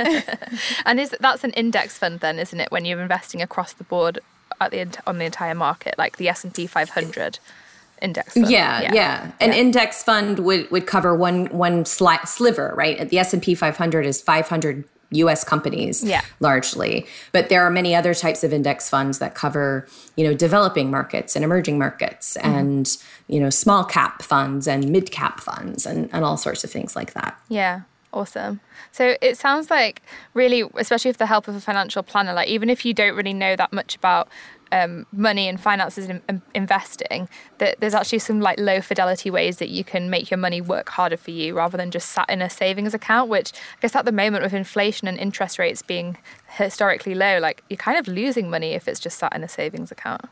and 0.86 1.00
is 1.00 1.16
that's 1.20 1.44
an 1.44 1.52
index 1.52 1.98
fund 1.98 2.20
then, 2.20 2.38
isn't 2.38 2.60
it? 2.60 2.72
When 2.72 2.86
you're 2.86 3.02
investing 3.02 3.42
across 3.42 3.74
the 3.74 3.84
board 3.84 4.20
at 4.62 4.72
the 4.72 4.88
on 5.08 5.18
the 5.18 5.26
entire 5.26 5.56
market, 5.56 5.96
like 5.98 6.18
the 6.18 6.30
S 6.30 6.44
and 6.44 6.54
P 6.54 6.68
500 6.68 7.40
index 8.02 8.34
fund. 8.34 8.50
Yeah, 8.50 8.92
yeah. 8.94 9.32
An 9.40 9.54
index 9.54 10.04
fund 10.04 10.40
would 10.40 10.70
would 10.72 10.88
cover 10.88 11.16
one 11.16 11.46
one 11.48 11.84
sli- 11.84 12.28
sliver, 12.28 12.74
right? 12.76 13.10
The 13.10 13.20
S 13.20 13.34
and 13.34 13.42
P 13.42 13.56
500 13.56 14.06
is 14.06 14.22
500 14.22 14.84
U.S. 15.12 15.44
companies, 15.44 16.04
Yeah. 16.04 16.22
largely. 16.40 17.06
But 17.32 17.50
there 17.50 17.64
are 17.64 17.70
many 17.70 17.94
other 17.94 18.14
types 18.14 18.44
of 18.44 18.54
index 18.54 18.90
funds 18.90 19.20
that 19.20 19.36
cover, 19.36 19.88
you 20.16 20.24
know, 20.24 20.34
developing 20.34 20.90
markets 20.90 21.36
and 21.36 21.44
emerging 21.44 21.78
markets, 21.78 22.38
mm-hmm. 22.38 22.50
and 22.50 22.98
you 23.28 23.40
know, 23.40 23.50
small 23.50 23.84
cap 23.84 24.22
funds 24.22 24.68
and 24.68 24.90
mid 24.90 25.12
cap 25.12 25.40
funds, 25.40 25.86
and 25.86 26.10
and 26.14 26.24
all 26.24 26.38
sorts 26.38 26.64
of 26.64 26.72
things 26.72 26.96
like 26.96 27.14
that. 27.14 27.38
Yeah, 27.50 27.82
awesome. 28.14 28.62
So 28.92 29.16
it 29.22 29.38
sounds 29.38 29.70
like 29.70 30.02
really, 30.34 30.64
especially 30.76 31.10
with 31.10 31.18
the 31.18 31.26
help 31.26 31.48
of 31.48 31.56
a 31.56 31.62
financial 31.62 32.04
planner, 32.04 32.34
like 32.34 32.48
even 32.48 32.70
if 32.70 32.86
you 32.86 32.94
don't 32.94 33.16
really 33.16 33.34
know 33.34 33.56
that 33.56 33.74
much 33.74 33.96
about 33.96 34.30
um, 34.72 35.06
money 35.12 35.48
and 35.48 35.60
finances 35.60 36.08
and 36.08 36.22
in- 36.30 36.42
investing, 36.54 37.30
that 37.58 37.80
there's 37.80 37.94
actually 37.94 38.20
some 38.20 38.42
like 38.42 38.60
low 38.60 38.82
fidelity 38.82 39.30
ways 39.30 39.58
that 39.58 39.70
you 39.70 39.84
can 39.84 40.10
make 40.10 40.32
your 40.32 40.38
money 40.38 40.62
work 40.62 40.90
harder 40.90 41.18
for 41.18 41.32
you 41.32 41.56
rather 41.56 41.78
than 41.78 41.92
just 41.92 42.10
sat 42.10 42.30
in 42.30 42.42
a 42.42 42.50
savings 42.50 42.94
account. 42.94 43.30
Which 43.30 43.54
I 43.54 43.82
guess 43.82 43.96
at 43.96 44.06
the 44.06 44.12
moment 44.12 44.44
with 44.44 44.54
inflation 44.54 45.08
and 45.08 45.18
interest 45.18 45.60
rates 45.60 45.82
being 45.82 46.18
historically 46.48 47.16
low, 47.16 47.40
like 47.40 47.64
you're 47.70 47.78
kind 47.78 47.98
of 47.98 48.08
losing 48.08 48.50
money 48.50 48.72
if 48.72 48.88
it's 48.88 49.00
just 49.00 49.18
sat 49.18 49.36
in 49.36 49.44
a 49.44 49.50
savings 49.50 49.92
account. 49.92 50.26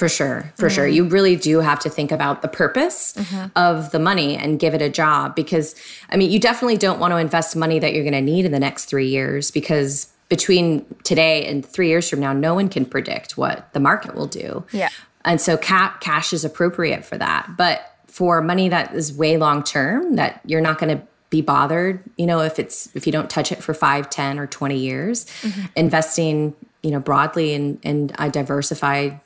For 0.00 0.08
sure, 0.08 0.50
for 0.56 0.70
sure. 0.70 0.86
You 0.86 1.04
really 1.04 1.36
do 1.36 1.60
have 1.60 1.78
to 1.80 1.90
think 1.90 2.10
about 2.10 2.40
the 2.40 2.48
purpose 2.48 3.14
of 3.54 3.90
the 3.90 3.98
money 3.98 4.34
and 4.34 4.58
give 4.58 4.72
it 4.72 4.80
a 4.80 4.88
job 4.88 5.36
because, 5.36 5.74
I 6.08 6.16
mean, 6.16 6.30
you 6.30 6.40
definitely 6.40 6.78
don't 6.78 6.98
want 6.98 7.12
to 7.12 7.18
invest 7.18 7.54
money 7.54 7.78
that 7.80 7.92
you're 7.92 8.04
going 8.04 8.14
to 8.14 8.22
need 8.22 8.46
in 8.46 8.52
the 8.52 8.58
next 8.58 8.86
three 8.86 9.08
years 9.08 9.50
because 9.50 10.10
between 10.30 10.86
today 11.02 11.44
and 11.44 11.66
three 11.66 11.88
years 11.88 12.08
from 12.08 12.20
now, 12.20 12.32
no 12.32 12.54
one 12.54 12.70
can 12.70 12.86
predict 12.86 13.36
what 13.36 13.70
the 13.74 13.80
market 13.80 14.14
will 14.14 14.28
do. 14.28 14.64
Yeah. 14.72 14.88
And 15.24 15.38
so 15.38 15.58
ca- 15.58 15.98
cash 16.00 16.32
is 16.32 16.44
appropriate 16.44 17.04
for 17.04 17.18
that. 17.18 17.56
But 17.58 17.82
for 18.06 18.40
money 18.40 18.70
that 18.70 18.94
is 18.94 19.12
way 19.12 19.36
long 19.36 19.62
term, 19.62 20.16
that 20.16 20.40
you're 20.46 20.62
not 20.62 20.78
going 20.78 20.96
to 20.96 21.06
be 21.28 21.42
bothered, 21.42 22.02
you 22.16 22.26
know, 22.26 22.40
if 22.40 22.58
it's 22.58 22.94
if 22.94 23.06
you 23.06 23.12
don't 23.12 23.28
touch 23.28 23.52
it 23.52 23.62
for 23.62 23.74
five, 23.74 24.08
ten, 24.08 24.38
or 24.38 24.46
20 24.46 24.76
years, 24.76 25.26
mm-hmm. 25.42 25.66
investing, 25.76 26.54
you 26.82 26.90
know, 26.90 27.00
broadly 27.00 27.52
in, 27.52 27.78
in 27.82 28.10
a 28.18 28.30
diversified 28.30 29.20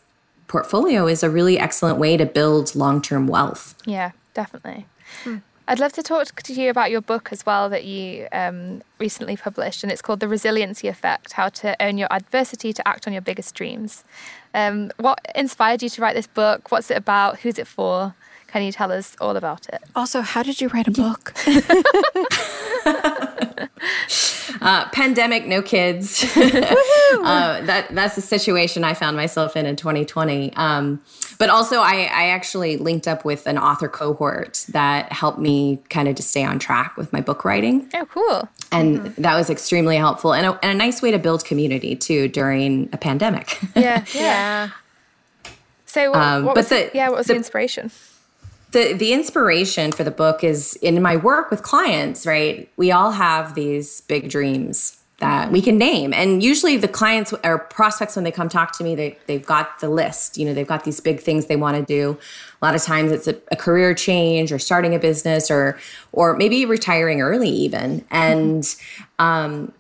portfolio 0.49 1.07
is 1.07 1.23
a 1.23 1.31
really 1.31 1.59
excellent 1.59 1.99
way 1.99 2.17
to 2.17 2.27
build 2.27 2.75
long-term 2.75 3.27
wealth. 3.27 3.75
Yeah, 3.87 4.11
definitely. 4.35 4.87
Hmm. 5.23 5.39
I'd 5.67 5.79
love 5.79 5.93
to 5.95 6.03
talk 6.03 6.43
to 6.43 6.53
you 6.53 6.69
about 6.69 6.91
your 6.91 7.01
book 7.01 7.31
as 7.33 7.47
well 7.47 7.71
that 7.71 7.85
you 7.85 8.29
um, 8.33 8.83
recently 8.99 9.37
published, 9.37 9.83
and 9.83 9.91
it's 9.91 10.03
called 10.03 10.21
The 10.21 10.29
Resiliency 10.29 10.89
Effect 10.89 11.33
How 11.33 11.49
to 11.51 11.83
Own 11.83 11.97
Your 11.97 12.13
Adversity 12.13 12.75
to 12.75 12.87
Act 12.87 13.07
on 13.07 13.15
Your 13.15 13.23
Biggest 13.23 13.55
Dreams. 13.55 14.05
Um, 14.53 14.93
what 14.99 15.21
inspired 15.35 15.83
you 15.83 15.89
to 15.89 16.03
write 16.03 16.15
this 16.15 16.27
book? 16.27 16.71
What's 16.71 16.91
it 16.91 16.99
about? 16.99 17.41
Who's 17.41 17.59
it 17.59 17.67
for? 17.67 18.15
Can 18.47 18.63
you 18.63 18.73
tell 18.73 18.93
us 18.93 19.17
all 19.21 19.37
about 19.37 19.69
it? 19.71 19.83
Also, 19.97 20.21
how 20.21 20.43
did 20.43 20.61
you 20.61 20.69
write 20.69 20.87
a 20.87 20.91
book? 20.91 21.33
uh, 24.61 24.89
pandemic, 24.91 25.47
no 25.47 25.63
kids. 25.63 26.25
uh, 26.37 27.61
that 27.63 27.89
that's 27.91 28.17
the 28.17 28.23
situation 28.23 28.85
I 28.85 28.95
found 28.95 29.17
myself 29.17 29.57
in 29.57 29.67
in 29.67 29.77
2020. 29.77 30.53
Um, 30.55 31.03
but 31.39 31.51
also, 31.51 31.81
I, 31.81 32.09
I 32.13 32.29
actually 32.29 32.77
linked 32.77 33.09
up 33.09 33.25
with 33.25 33.47
an 33.47 33.59
author 33.59 33.89
cohort 33.89 34.65
that 34.71 35.13
helped 35.13 35.39
me 35.39 35.83
kind 35.91 36.09
of 36.09 36.15
to 36.17 36.23
stay 36.23 36.45
on 36.45 36.59
track 36.59 36.97
with 36.97 37.13
my 37.13 37.21
book 37.21 37.45
writing. 37.45 37.91
Oh, 37.95 38.07
cool! 38.07 38.49
And 38.71 39.01
mm-hmm. 39.01 39.23
that 39.23 39.35
was 39.35 39.51
extremely 39.51 39.97
helpful 39.97 40.33
and 40.33 40.47
a, 40.47 40.59
and 40.63 40.73
a 40.73 40.75
nice 40.75 41.03
way 41.03 41.11
to 41.11 41.19
build 41.19 41.45
community 41.45 41.97
too 41.97 42.29
during 42.29 42.89
a 42.93 42.97
pandemic. 42.97 43.59
yeah, 43.75 44.05
yeah. 44.15 44.71
So, 45.87 46.11
what, 46.11 46.21
um, 46.21 46.45
what 46.45 46.57
was 46.57 46.69
the, 46.69 46.91
yeah, 46.95 47.09
what 47.09 47.19
was 47.19 47.27
the, 47.27 47.35
the 47.35 47.39
inspiration? 47.39 47.91
The 48.75 48.93
the 48.93 49.15
inspiration 49.15 49.93
for 49.93 50.05
the 50.05 50.11
book 50.11 50.45
is 50.45 50.75
in 50.83 51.01
my 51.01 51.17
work 51.17 51.51
with 51.51 51.63
clients 51.63 52.27
right? 52.27 52.69
We 52.77 52.93
all 52.93 53.13
have 53.13 53.55
these 53.55 54.03
big 54.03 54.29
dreams 54.29 55.01
that 55.19 55.53
we 55.53 55.63
can 55.63 55.79
name. 55.79 56.13
And 56.13 56.43
usually 56.43 56.77
the 56.77 56.89
clients 56.89 57.33
or 57.45 57.59
prospects 57.59 58.17
when 58.17 58.25
they 58.25 58.33
come 58.33 58.49
talk 58.49 58.77
to 58.79 58.85
me 58.85 58.95
they, 58.95 59.17
they've 59.27 59.47
got 59.47 59.81
the 59.81 59.89
list 59.89 60.37
you 60.37 60.45
know 60.45 60.53
they've 60.53 60.67
got 60.67 60.85
these 60.85 61.01
big 61.01 61.21
things 61.21 61.47
they 61.47 61.57
want 61.57 61.77
to 61.77 61.83
do. 61.83 62.19
A 62.61 62.65
lot 62.65 62.75
of 62.75 62.83
times 62.83 63.13
it's 63.13 63.29
a, 63.29 63.37
a 63.51 63.57
career 63.57 63.95
change 63.95 64.53
or 64.53 64.59
starting 64.59 64.95
a 64.95 64.99
business 64.99 65.51
or 65.51 65.79
or 66.13 66.37
maybe 66.37 66.67
retiring 66.67 67.23
early 67.23 67.49
even. 67.49 68.05
And 68.11 68.67
um, 69.19 69.73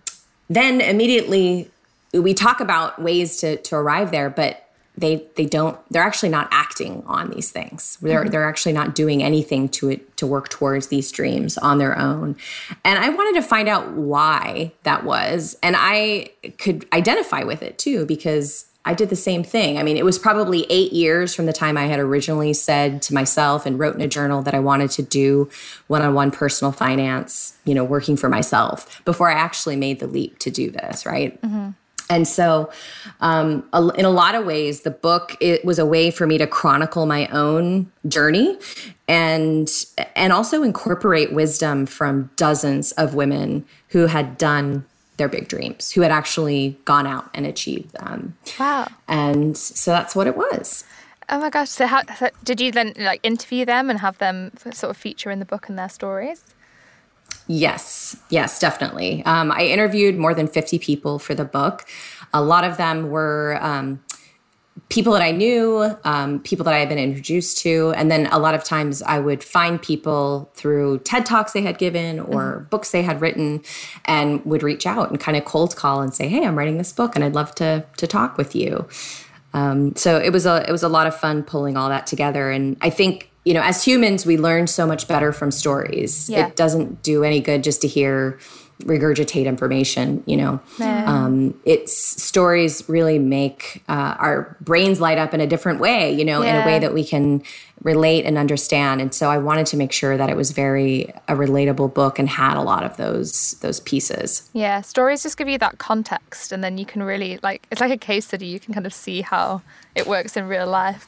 then 0.48 0.80
immediately 0.80 1.68
we 2.12 2.32
talk 2.32 2.60
about 2.60 3.02
ways 3.02 3.38
to 3.38 3.56
to 3.56 3.74
arrive 3.74 4.12
there 4.12 4.30
but 4.30 4.63
they 4.96 5.26
they 5.36 5.46
don't 5.46 5.78
they're 5.90 6.02
actually 6.02 6.28
not 6.28 6.48
acting 6.52 7.02
on 7.06 7.30
these 7.30 7.50
things. 7.50 7.98
They're 8.00 8.20
mm-hmm. 8.20 8.30
they're 8.30 8.48
actually 8.48 8.74
not 8.74 8.94
doing 8.94 9.22
anything 9.22 9.68
to 9.70 9.90
it 9.90 10.16
to 10.18 10.26
work 10.26 10.48
towards 10.48 10.86
these 10.86 11.10
dreams 11.10 11.58
on 11.58 11.78
their 11.78 11.98
own. 11.98 12.36
And 12.84 12.98
i 12.98 13.08
wanted 13.08 13.40
to 13.40 13.46
find 13.46 13.68
out 13.68 13.92
why 13.92 14.72
that 14.84 15.04
was. 15.04 15.56
And 15.62 15.74
i 15.78 16.30
could 16.58 16.86
identify 16.92 17.42
with 17.42 17.62
it 17.62 17.76
too 17.76 18.06
because 18.06 18.66
i 18.84 18.94
did 18.94 19.08
the 19.08 19.16
same 19.16 19.42
thing. 19.42 19.78
I 19.78 19.82
mean 19.82 19.96
it 19.96 20.04
was 20.04 20.18
probably 20.18 20.64
8 20.70 20.92
years 20.92 21.34
from 21.34 21.46
the 21.46 21.52
time 21.52 21.76
i 21.76 21.86
had 21.86 21.98
originally 21.98 22.52
said 22.52 23.02
to 23.02 23.14
myself 23.14 23.66
and 23.66 23.78
wrote 23.78 23.96
in 23.96 24.00
a 24.00 24.08
journal 24.08 24.42
that 24.42 24.54
i 24.54 24.60
wanted 24.60 24.90
to 24.92 25.02
do 25.02 25.50
one-on-one 25.88 26.30
personal 26.30 26.70
finance 26.70 27.56
you 27.64 27.74
know 27.74 27.82
working 27.82 28.16
for 28.16 28.28
myself 28.28 29.04
before 29.04 29.28
i 29.28 29.34
actually 29.34 29.74
made 29.74 29.98
the 29.98 30.06
leap 30.06 30.38
to 30.38 30.50
do 30.50 30.70
this 30.70 31.04
right? 31.04 31.40
Mm-hmm. 31.42 31.70
And 32.10 32.28
so, 32.28 32.70
um, 33.20 33.64
in 33.96 34.04
a 34.04 34.10
lot 34.10 34.34
of 34.34 34.44
ways, 34.44 34.82
the 34.82 34.90
book 34.90 35.36
it 35.40 35.64
was 35.64 35.78
a 35.78 35.86
way 35.86 36.10
for 36.10 36.26
me 36.26 36.38
to 36.38 36.46
chronicle 36.46 37.06
my 37.06 37.26
own 37.28 37.90
journey, 38.06 38.58
and 39.08 39.70
and 40.14 40.32
also 40.32 40.62
incorporate 40.62 41.32
wisdom 41.32 41.86
from 41.86 42.30
dozens 42.36 42.92
of 42.92 43.14
women 43.14 43.64
who 43.88 44.06
had 44.06 44.36
done 44.36 44.84
their 45.16 45.28
big 45.28 45.48
dreams, 45.48 45.92
who 45.92 46.02
had 46.02 46.10
actually 46.10 46.78
gone 46.84 47.06
out 47.06 47.30
and 47.32 47.46
achieved 47.46 47.92
them. 47.92 48.36
Wow! 48.58 48.88
And 49.08 49.56
so 49.56 49.90
that's 49.90 50.14
what 50.14 50.26
it 50.26 50.36
was. 50.36 50.84
Oh 51.28 51.38
my 51.38 51.48
gosh! 51.48 51.70
So, 51.70 51.86
how 51.86 52.02
so 52.16 52.28
did 52.42 52.60
you 52.60 52.70
then 52.70 52.92
like 52.98 53.20
interview 53.22 53.64
them 53.64 53.88
and 53.88 54.00
have 54.00 54.18
them 54.18 54.52
sort 54.72 54.90
of 54.90 54.96
feature 54.96 55.30
in 55.30 55.38
the 55.38 55.46
book 55.46 55.68
and 55.68 55.78
their 55.78 55.88
stories? 55.88 56.44
Yes, 57.46 58.16
yes, 58.30 58.58
definitely. 58.58 59.24
Um, 59.24 59.52
I 59.52 59.66
interviewed 59.66 60.16
more 60.16 60.34
than 60.34 60.46
50 60.46 60.78
people 60.78 61.18
for 61.18 61.34
the 61.34 61.44
book. 61.44 61.84
A 62.32 62.42
lot 62.42 62.64
of 62.64 62.78
them 62.78 63.10
were 63.10 63.58
um, 63.60 64.02
people 64.88 65.12
that 65.12 65.22
I 65.22 65.30
knew, 65.30 65.94
um, 66.04 66.40
people 66.40 66.64
that 66.64 66.74
I 66.74 66.78
had 66.78 66.88
been 66.88 66.98
introduced 66.98 67.58
to. 67.58 67.92
And 67.96 68.10
then 68.10 68.26
a 68.28 68.38
lot 68.38 68.54
of 68.54 68.64
times 68.64 69.02
I 69.02 69.18
would 69.18 69.44
find 69.44 69.80
people 69.80 70.50
through 70.54 71.00
TED 71.00 71.26
Talks 71.26 71.52
they 71.52 71.62
had 71.62 71.78
given 71.78 72.18
or 72.18 72.42
mm-hmm. 72.42 72.64
books 72.64 72.90
they 72.90 73.02
had 73.02 73.20
written 73.20 73.62
and 74.06 74.44
would 74.46 74.62
reach 74.62 74.86
out 74.86 75.10
and 75.10 75.20
kind 75.20 75.36
of 75.36 75.44
cold 75.44 75.76
call 75.76 76.00
and 76.00 76.14
say, 76.14 76.28
Hey, 76.28 76.46
I'm 76.46 76.56
writing 76.56 76.78
this 76.78 76.92
book 76.92 77.14
and 77.14 77.24
I'd 77.24 77.34
love 77.34 77.54
to, 77.56 77.84
to 77.98 78.06
talk 78.06 78.38
with 78.38 78.54
you. 78.56 78.88
Um, 79.54 79.94
so 79.94 80.18
it 80.18 80.30
was 80.30 80.46
a 80.46 80.68
it 80.68 80.72
was 80.72 80.82
a 80.82 80.88
lot 80.88 81.06
of 81.06 81.16
fun 81.16 81.44
pulling 81.44 81.76
all 81.76 81.88
that 81.88 82.08
together, 82.08 82.50
and 82.50 82.76
I 82.80 82.90
think 82.90 83.30
you 83.44 83.52
know, 83.52 83.62
as 83.62 83.84
humans, 83.84 84.24
we 84.24 84.38
learn 84.38 84.66
so 84.66 84.86
much 84.86 85.06
better 85.06 85.32
from 85.32 85.50
stories. 85.50 86.30
Yeah. 86.30 86.46
It 86.46 86.56
doesn't 86.56 87.02
do 87.02 87.24
any 87.24 87.40
good 87.40 87.62
just 87.62 87.82
to 87.82 87.88
hear 87.88 88.38
regurgitate 88.82 89.46
information 89.46 90.22
you 90.26 90.36
know 90.36 90.60
um, 90.80 91.58
it's 91.64 91.96
stories 91.96 92.86
really 92.88 93.18
make 93.20 93.82
uh, 93.88 94.16
our 94.18 94.56
brains 94.60 95.00
light 95.00 95.16
up 95.16 95.32
in 95.32 95.40
a 95.40 95.46
different 95.46 95.78
way 95.78 96.12
you 96.12 96.24
know 96.24 96.42
yeah. 96.42 96.56
in 96.56 96.62
a 96.62 96.66
way 96.66 96.78
that 96.80 96.92
we 96.92 97.04
can 97.04 97.42
relate 97.82 98.24
and 98.24 98.36
understand 98.36 99.00
and 99.00 99.14
so 99.14 99.30
i 99.30 99.38
wanted 99.38 99.64
to 99.64 99.76
make 99.76 99.92
sure 99.92 100.16
that 100.16 100.28
it 100.28 100.36
was 100.36 100.50
very 100.50 101.04
a 101.28 101.34
relatable 101.34 101.92
book 101.94 102.18
and 102.18 102.28
had 102.28 102.56
a 102.56 102.62
lot 102.62 102.82
of 102.82 102.96
those 102.96 103.52
those 103.60 103.78
pieces 103.80 104.50
yeah 104.54 104.80
stories 104.80 105.22
just 105.22 105.36
give 105.36 105.48
you 105.48 105.56
that 105.56 105.78
context 105.78 106.50
and 106.50 106.64
then 106.64 106.76
you 106.76 106.84
can 106.84 107.02
really 107.02 107.38
like 107.44 107.64
it's 107.70 107.80
like 107.80 107.92
a 107.92 107.96
case 107.96 108.26
study 108.26 108.46
you 108.46 108.58
can 108.58 108.74
kind 108.74 108.86
of 108.86 108.92
see 108.92 109.20
how 109.20 109.62
it 109.94 110.06
works 110.06 110.36
in 110.36 110.48
real 110.48 110.66
life 110.66 111.06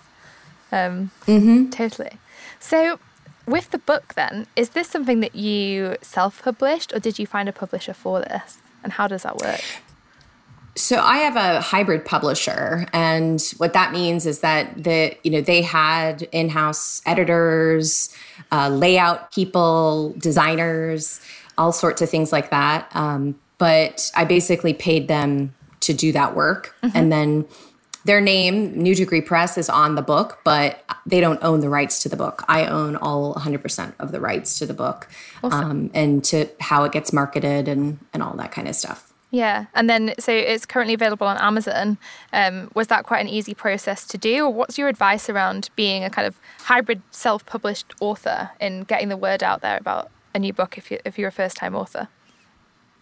um, 0.72 1.10
mm-hmm. 1.26 1.68
totally 1.70 2.12
so, 2.58 2.98
with 3.46 3.70
the 3.70 3.78
book, 3.78 4.14
then, 4.14 4.46
is 4.56 4.70
this 4.70 4.88
something 4.88 5.20
that 5.20 5.34
you 5.34 5.96
self 6.02 6.42
published 6.42 6.92
or 6.92 6.98
did 6.98 7.18
you 7.18 7.26
find 7.26 7.48
a 7.48 7.52
publisher 7.52 7.94
for 7.94 8.20
this? 8.20 8.58
And 8.82 8.92
how 8.92 9.06
does 9.06 9.22
that 9.22 9.36
work? 9.36 9.60
So 10.76 11.00
I 11.00 11.18
have 11.18 11.36
a 11.36 11.62
hybrid 11.62 12.04
publisher, 12.04 12.86
and 12.92 13.42
what 13.56 13.72
that 13.72 13.92
means 13.92 14.26
is 14.26 14.40
that 14.40 14.84
the 14.84 15.16
you 15.22 15.30
know 15.30 15.40
they 15.40 15.62
had 15.62 16.22
in-house 16.32 17.00
editors, 17.06 18.14
uh, 18.52 18.68
layout 18.68 19.32
people, 19.32 20.14
designers, 20.18 21.18
all 21.56 21.72
sorts 21.72 22.02
of 22.02 22.10
things 22.10 22.30
like 22.30 22.50
that. 22.50 22.94
Um, 22.94 23.40
but 23.56 24.12
I 24.14 24.26
basically 24.26 24.74
paid 24.74 25.08
them 25.08 25.54
to 25.80 25.94
do 25.94 26.12
that 26.12 26.36
work, 26.36 26.74
mm-hmm. 26.82 26.94
and 26.94 27.10
then 27.10 27.46
their 28.06 28.20
name, 28.20 28.80
New 28.80 28.94
Degree 28.94 29.20
Press, 29.20 29.58
is 29.58 29.68
on 29.68 29.96
the 29.96 30.02
book, 30.02 30.38
but 30.44 30.84
they 31.04 31.20
don't 31.20 31.42
own 31.42 31.60
the 31.60 31.68
rights 31.68 32.02
to 32.02 32.08
the 32.08 32.16
book. 32.16 32.44
I 32.48 32.66
own 32.66 32.96
all 32.96 33.34
100% 33.34 33.94
of 33.98 34.12
the 34.12 34.20
rights 34.20 34.58
to 34.60 34.66
the 34.66 34.74
book 34.74 35.08
awesome. 35.42 35.70
um, 35.70 35.90
and 35.92 36.24
to 36.24 36.48
how 36.60 36.84
it 36.84 36.92
gets 36.92 37.12
marketed 37.12 37.68
and, 37.68 37.98
and 38.12 38.22
all 38.22 38.34
that 38.36 38.52
kind 38.52 38.68
of 38.68 38.76
stuff. 38.76 39.12
Yeah, 39.32 39.66
and 39.74 39.90
then 39.90 40.14
so 40.20 40.32
it's 40.32 40.64
currently 40.64 40.94
available 40.94 41.26
on 41.26 41.36
Amazon. 41.38 41.98
Um, 42.32 42.70
was 42.74 42.86
that 42.86 43.04
quite 43.04 43.20
an 43.20 43.28
easy 43.28 43.54
process 43.54 44.06
to 44.06 44.16
do, 44.16 44.46
or 44.46 44.50
what's 44.52 44.78
your 44.78 44.88
advice 44.88 45.28
around 45.28 45.68
being 45.74 46.04
a 46.04 46.10
kind 46.10 46.28
of 46.28 46.38
hybrid 46.60 47.02
self-published 47.10 47.92
author 48.00 48.50
in 48.60 48.84
getting 48.84 49.08
the 49.08 49.16
word 49.16 49.42
out 49.42 49.62
there 49.62 49.78
about 49.78 50.10
a 50.32 50.38
new 50.38 50.52
book 50.52 50.78
if 50.78 50.90
you 50.92 51.00
if 51.04 51.18
you're 51.18 51.28
a 51.28 51.32
first-time 51.32 51.74
author? 51.74 52.08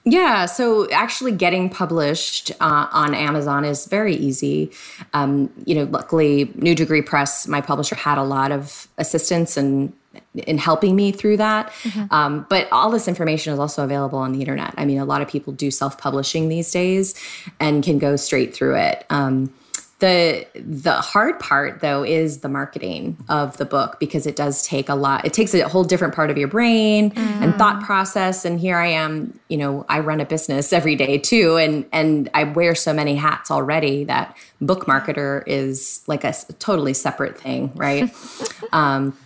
Yeah, 0.06 0.44
so 0.44 0.90
actually 0.90 1.32
getting 1.32 1.70
published 1.70 2.50
uh, 2.60 2.88
on 2.92 3.14
Amazon 3.14 3.64
is 3.64 3.86
very 3.86 4.14
easy. 4.14 4.70
Um, 5.14 5.50
you 5.64 5.74
know, 5.74 5.84
luckily, 5.84 6.52
New 6.56 6.74
Degree 6.74 7.00
Press, 7.00 7.48
my 7.48 7.62
publisher, 7.62 7.94
had 7.94 8.18
a 8.18 8.22
lot 8.22 8.52
of 8.52 8.86
assistance 8.98 9.56
and 9.56 9.94
in 10.34 10.58
helping 10.58 10.94
me 10.94 11.10
through 11.10 11.38
that. 11.38 11.72
Mm-hmm. 11.82 12.12
Um, 12.12 12.46
but 12.50 12.68
all 12.70 12.90
this 12.90 13.08
information 13.08 13.52
is 13.52 13.58
also 13.58 13.82
available 13.82 14.18
on 14.18 14.32
the 14.32 14.40
internet. 14.40 14.74
I 14.76 14.84
mean, 14.84 14.98
a 14.98 15.04
lot 15.04 15.22
of 15.22 15.28
people 15.28 15.52
do 15.52 15.70
self 15.70 15.96
publishing 15.96 16.48
these 16.48 16.70
days 16.70 17.14
and 17.58 17.82
can 17.82 17.98
go 17.98 18.16
straight 18.16 18.54
through 18.54 18.76
it. 18.76 19.06
Um, 19.08 19.52
the 20.00 20.46
the 20.54 20.92
hard 20.92 21.38
part 21.38 21.80
though 21.80 22.02
is 22.02 22.40
the 22.40 22.48
marketing 22.48 23.16
of 23.28 23.56
the 23.58 23.64
book 23.64 23.98
because 24.00 24.26
it 24.26 24.34
does 24.34 24.66
take 24.66 24.88
a 24.88 24.94
lot 24.94 25.24
it 25.24 25.32
takes 25.32 25.54
a 25.54 25.68
whole 25.68 25.84
different 25.84 26.14
part 26.14 26.30
of 26.30 26.36
your 26.36 26.48
brain 26.48 27.10
mm. 27.10 27.42
and 27.42 27.54
thought 27.54 27.82
process 27.82 28.44
and 28.44 28.58
here 28.58 28.76
i 28.76 28.86
am 28.86 29.38
you 29.48 29.56
know 29.56 29.86
i 29.88 30.00
run 30.00 30.20
a 30.20 30.24
business 30.24 30.72
every 30.72 30.96
day 30.96 31.16
too 31.16 31.56
and 31.56 31.86
and 31.92 32.28
i 32.34 32.42
wear 32.42 32.74
so 32.74 32.92
many 32.92 33.14
hats 33.14 33.50
already 33.52 34.02
that 34.02 34.36
book 34.60 34.86
marketer 34.86 35.44
is 35.46 36.02
like 36.08 36.24
a 36.24 36.34
totally 36.58 36.94
separate 36.94 37.38
thing 37.38 37.70
right 37.76 38.12
um 38.72 39.16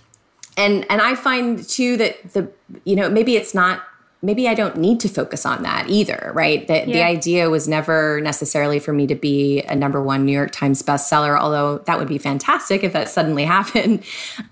and 0.58 0.84
and 0.90 1.00
i 1.00 1.14
find 1.14 1.66
too 1.66 1.96
that 1.96 2.32
the 2.34 2.50
you 2.84 2.94
know 2.94 3.08
maybe 3.08 3.36
it's 3.36 3.54
not 3.54 3.82
maybe 4.20 4.48
I 4.48 4.54
don't 4.54 4.76
need 4.76 4.98
to 5.00 5.08
focus 5.08 5.46
on 5.46 5.62
that 5.62 5.88
either, 5.88 6.32
right? 6.34 6.66
The, 6.66 6.78
yeah. 6.78 6.84
the 6.86 7.02
idea 7.04 7.50
was 7.50 7.68
never 7.68 8.20
necessarily 8.20 8.80
for 8.80 8.92
me 8.92 9.06
to 9.06 9.14
be 9.14 9.62
a 9.62 9.76
number 9.76 10.02
one 10.02 10.24
New 10.24 10.32
York 10.32 10.50
Times 10.50 10.82
bestseller, 10.82 11.38
although 11.38 11.78
that 11.78 11.98
would 11.98 12.08
be 12.08 12.18
fantastic 12.18 12.82
if 12.82 12.92
that 12.92 13.08
suddenly 13.08 13.44
happened. 13.56 14.02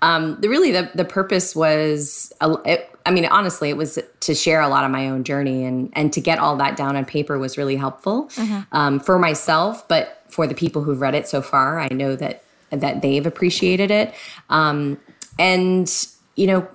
Um, 0.01 0.39
the 0.39 0.47
really 0.47 0.71
the 0.71 0.89
the 0.95 1.05
purpose 1.05 1.55
was, 1.55 2.31
it, 2.65 2.89
I 3.05 3.11
mean, 3.11 3.25
honestly, 3.25 3.69
it 3.69 3.77
was 3.77 3.99
to 4.21 4.35
share 4.35 4.61
a 4.61 4.69
lot 4.69 4.85
of 4.85 4.91
my 4.91 5.09
own 5.09 5.23
journey 5.23 5.65
and 5.65 5.91
and 5.93 6.13
to 6.13 6.21
get 6.21 6.39
all 6.39 6.55
that 6.57 6.77
down 6.77 6.95
on 6.95 7.03
paper 7.03 7.37
was 7.37 7.57
really 7.57 7.75
helpful 7.75 8.29
mm-hmm. 8.35 8.61
um, 8.71 8.99
for 8.99 9.19
myself, 9.19 9.85
but 9.87 10.23
for 10.29 10.47
the 10.47 10.55
people 10.55 10.81
who've 10.83 11.01
read 11.01 11.15
it 11.15 11.27
so 11.27 11.41
far, 11.41 11.79
I 11.79 11.87
know 11.89 12.15
that 12.15 12.43
that 12.69 13.01
they've 13.01 13.25
appreciated 13.25 13.91
it. 13.91 14.13
Um, 14.49 14.97
and 15.37 16.07
you 16.35 16.47
know 16.47 16.67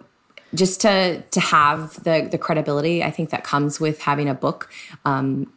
just 0.54 0.80
to 0.82 1.22
to 1.22 1.40
have 1.40 2.02
the 2.04 2.28
the 2.30 2.38
credibility 2.38 3.02
I 3.02 3.10
think 3.10 3.30
that 3.30 3.44
comes 3.44 3.80
with 3.80 4.00
having 4.00 4.28
a 4.28 4.34
book 4.34 4.70
um, 5.04 5.52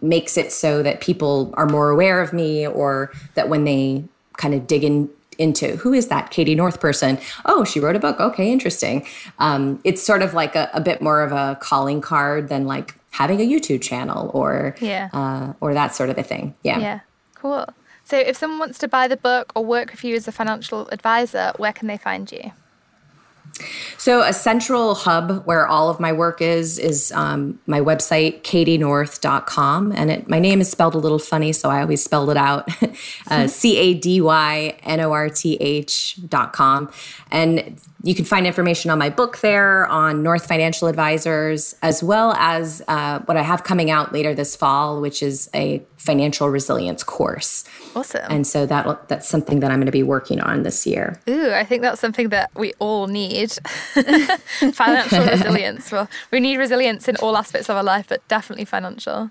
makes 0.00 0.36
it 0.36 0.52
so 0.52 0.82
that 0.82 1.00
people 1.00 1.52
are 1.54 1.66
more 1.66 1.90
aware 1.90 2.20
of 2.20 2.32
me 2.32 2.66
or 2.66 3.12
that 3.34 3.48
when 3.48 3.64
they 3.64 4.04
kind 4.36 4.54
of 4.54 4.66
dig 4.66 4.84
in 4.84 5.10
into 5.38 5.76
who 5.76 5.94
is 5.94 6.08
that 6.08 6.30
Cady 6.30 6.54
North 6.54 6.80
person? 6.80 7.18
Oh, 7.46 7.64
she 7.64 7.80
wrote 7.80 7.96
a 7.96 7.98
book. 7.98 8.20
Okay, 8.20 8.52
interesting. 8.52 9.06
Um, 9.38 9.80
it's 9.84 10.02
sort 10.02 10.22
of 10.22 10.34
like 10.34 10.54
a, 10.54 10.68
a, 10.74 10.82
bit 10.82 11.00
more 11.00 11.22
of 11.22 11.32
a 11.32 11.58
calling 11.62 12.02
card 12.02 12.50
than 12.50 12.66
like 12.66 12.94
having 13.10 13.40
a 13.40 13.44
YouTube 13.44 13.80
channel 13.80 14.30
or 14.34 14.76
yeah. 14.80 15.08
uh, 15.14 15.54
or 15.62 15.72
that 15.72 15.94
sort 15.94 16.10
of 16.10 16.18
a 16.18 16.22
thing. 16.22 16.54
Yeah. 16.62 16.78
Yeah. 16.78 17.00
Cool. 17.34 17.66
So 18.04 18.18
if 18.18 18.36
someone 18.36 18.58
wants 18.58 18.78
to 18.78 18.88
buy 18.88 19.08
the 19.08 19.16
book 19.16 19.52
or 19.54 19.64
work 19.64 19.92
with 19.92 20.04
you 20.04 20.14
as 20.14 20.28
a 20.28 20.32
financial 20.32 20.88
advisor, 20.88 21.52
where 21.56 21.72
can 21.72 21.88
they 21.88 21.96
find 21.96 22.30
you? 22.30 22.52
So, 23.98 24.22
a 24.22 24.32
central 24.32 24.94
hub 24.94 25.44
where 25.46 25.66
all 25.66 25.90
of 25.90 26.00
my 26.00 26.12
work 26.12 26.40
is 26.40 26.78
is 26.78 27.12
um, 27.12 27.58
my 27.66 27.80
website, 27.80 28.42
cadynorth.com. 28.42 29.92
And 29.92 30.10
it, 30.10 30.28
my 30.28 30.38
name 30.38 30.60
is 30.60 30.70
spelled 30.70 30.94
a 30.94 30.98
little 30.98 31.18
funny, 31.18 31.52
so 31.52 31.70
I 31.70 31.82
always 31.82 32.02
spelled 32.02 32.30
it 32.30 32.36
out 32.36 32.68
uh, 33.30 33.46
C 33.46 33.76
A 33.76 33.94
D 33.94 34.20
Y 34.20 34.78
N 34.82 35.00
O 35.00 35.12
R 35.12 35.28
T 35.28 35.56
H.com. 35.60 36.90
And 37.30 37.80
you 38.02 38.14
can 38.14 38.24
find 38.24 38.46
information 38.46 38.90
on 38.90 38.98
my 38.98 39.10
book 39.10 39.38
there, 39.38 39.86
on 39.86 40.22
North 40.22 40.46
Financial 40.46 40.88
Advisors, 40.88 41.74
as 41.82 42.02
well 42.02 42.32
as 42.32 42.82
uh, 42.88 43.18
what 43.20 43.36
I 43.36 43.42
have 43.42 43.62
coming 43.64 43.90
out 43.90 44.12
later 44.12 44.34
this 44.34 44.56
fall, 44.56 45.00
which 45.00 45.22
is 45.22 45.50
a 45.54 45.82
financial 45.98 46.48
resilience 46.48 47.02
course. 47.02 47.64
Awesome. 47.94 48.24
And 48.30 48.46
so 48.46 48.64
that 48.64 49.08
that's 49.08 49.28
something 49.28 49.60
that 49.60 49.70
I'm 49.70 49.78
going 49.78 49.86
to 49.86 49.92
be 49.92 50.02
working 50.02 50.40
on 50.40 50.62
this 50.62 50.86
year. 50.86 51.20
Ooh, 51.28 51.52
I 51.52 51.64
think 51.64 51.82
that's 51.82 52.00
something 52.00 52.30
that 52.30 52.50
we 52.54 52.72
all 52.78 53.06
need. 53.06 53.52
financial 54.72 55.26
resilience. 55.26 55.92
Well, 55.92 56.08
we 56.30 56.40
need 56.40 56.56
resilience 56.56 57.06
in 57.06 57.16
all 57.16 57.36
aspects 57.36 57.68
of 57.68 57.76
our 57.76 57.84
life, 57.84 58.06
but 58.08 58.26
definitely 58.28 58.64
financial. 58.64 59.30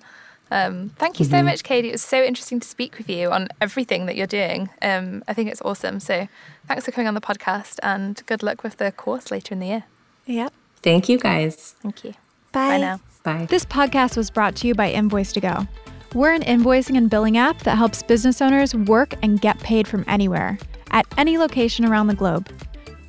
Um, 0.52 0.90
thank 0.98 1.20
you 1.20 1.26
so 1.26 1.34
mm-hmm. 1.34 1.48
much, 1.48 1.64
Cady. 1.64 1.90
It 1.90 1.94
was 1.94 2.02
so 2.02 2.24
interesting 2.24 2.60
to 2.60 2.68
speak 2.68 2.98
with 2.98 3.10
you 3.10 3.30
on 3.32 3.50
everything 3.62 4.06
that 4.08 4.16
you're 4.16 4.28
doing. 4.28 4.70
Um, 4.82 5.24
I 5.28 5.34
think 5.34 5.50
it's 5.52 5.62
awesome. 5.62 6.00
So 6.00 6.28
thanks 6.68 6.86
for 6.86 6.92
coming 6.92 7.08
on 7.08 7.14
the 7.14 7.22
podcast 7.22 7.80
and 7.84 8.22
good 8.26 8.42
luck 8.42 8.64
with 8.64 8.78
the 8.78 8.92
course 8.92 9.32
later 9.32 9.54
in 9.54 9.60
the 9.60 9.68
year. 9.68 9.84
Yep. 10.26 10.54
Thank 10.82 11.10
you, 11.10 11.18
guys. 11.20 11.76
Thank 11.82 12.04
you. 12.04 12.12
Bye. 12.52 12.70
Bye 12.70 12.78
now. 12.80 13.00
Bye. 13.24 13.48
This 13.50 13.66
podcast 13.66 14.18
was 14.18 14.30
brought 14.30 14.56
to 14.58 14.68
you 14.68 14.74
by 14.74 14.92
Invoice2Go. 14.94 15.68
We're 16.16 16.32
an 16.32 16.42
invoicing 16.42 16.98
and 16.98 17.10
billing 17.10 17.38
app 17.38 17.60
that 17.60 17.78
helps 17.78 18.02
business 18.02 18.42
owners 18.42 18.74
work 18.74 19.14
and 19.22 19.40
get 19.40 19.60
paid 19.60 19.88
from 19.88 20.04
anywhere, 20.08 20.58
at 20.90 21.06
any 21.18 21.38
location 21.38 21.86
around 21.86 22.08
the 22.08 22.16
globe. 22.16 22.50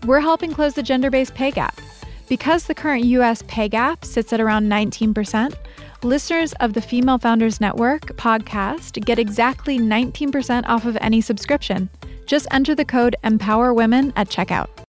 We're 0.04 0.20
helping 0.20 0.52
close 0.52 0.74
the 0.74 0.82
gender 0.82 1.10
based 1.10 1.34
pay 1.34 1.50
gap. 1.50 1.80
Because 2.28 2.66
the 2.66 2.74
current 2.74 3.04
US 3.06 3.42
pay 3.48 3.68
gap 3.68 4.04
sits 4.04 4.32
at 4.32 4.40
around 4.40 4.68
19%, 4.68 5.54
Listeners 6.02 6.54
of 6.60 6.72
the 6.72 6.80
Female 6.80 7.18
Founders 7.18 7.60
Network 7.60 8.16
podcast 8.16 9.04
get 9.04 9.18
exactly 9.18 9.78
19% 9.78 10.66
off 10.66 10.86
of 10.86 10.96
any 10.98 11.20
subscription. 11.20 11.90
Just 12.24 12.46
enter 12.52 12.74
the 12.74 12.86
code 12.86 13.16
EMPOWERWOMEN 13.22 14.14
at 14.16 14.30
checkout. 14.30 14.70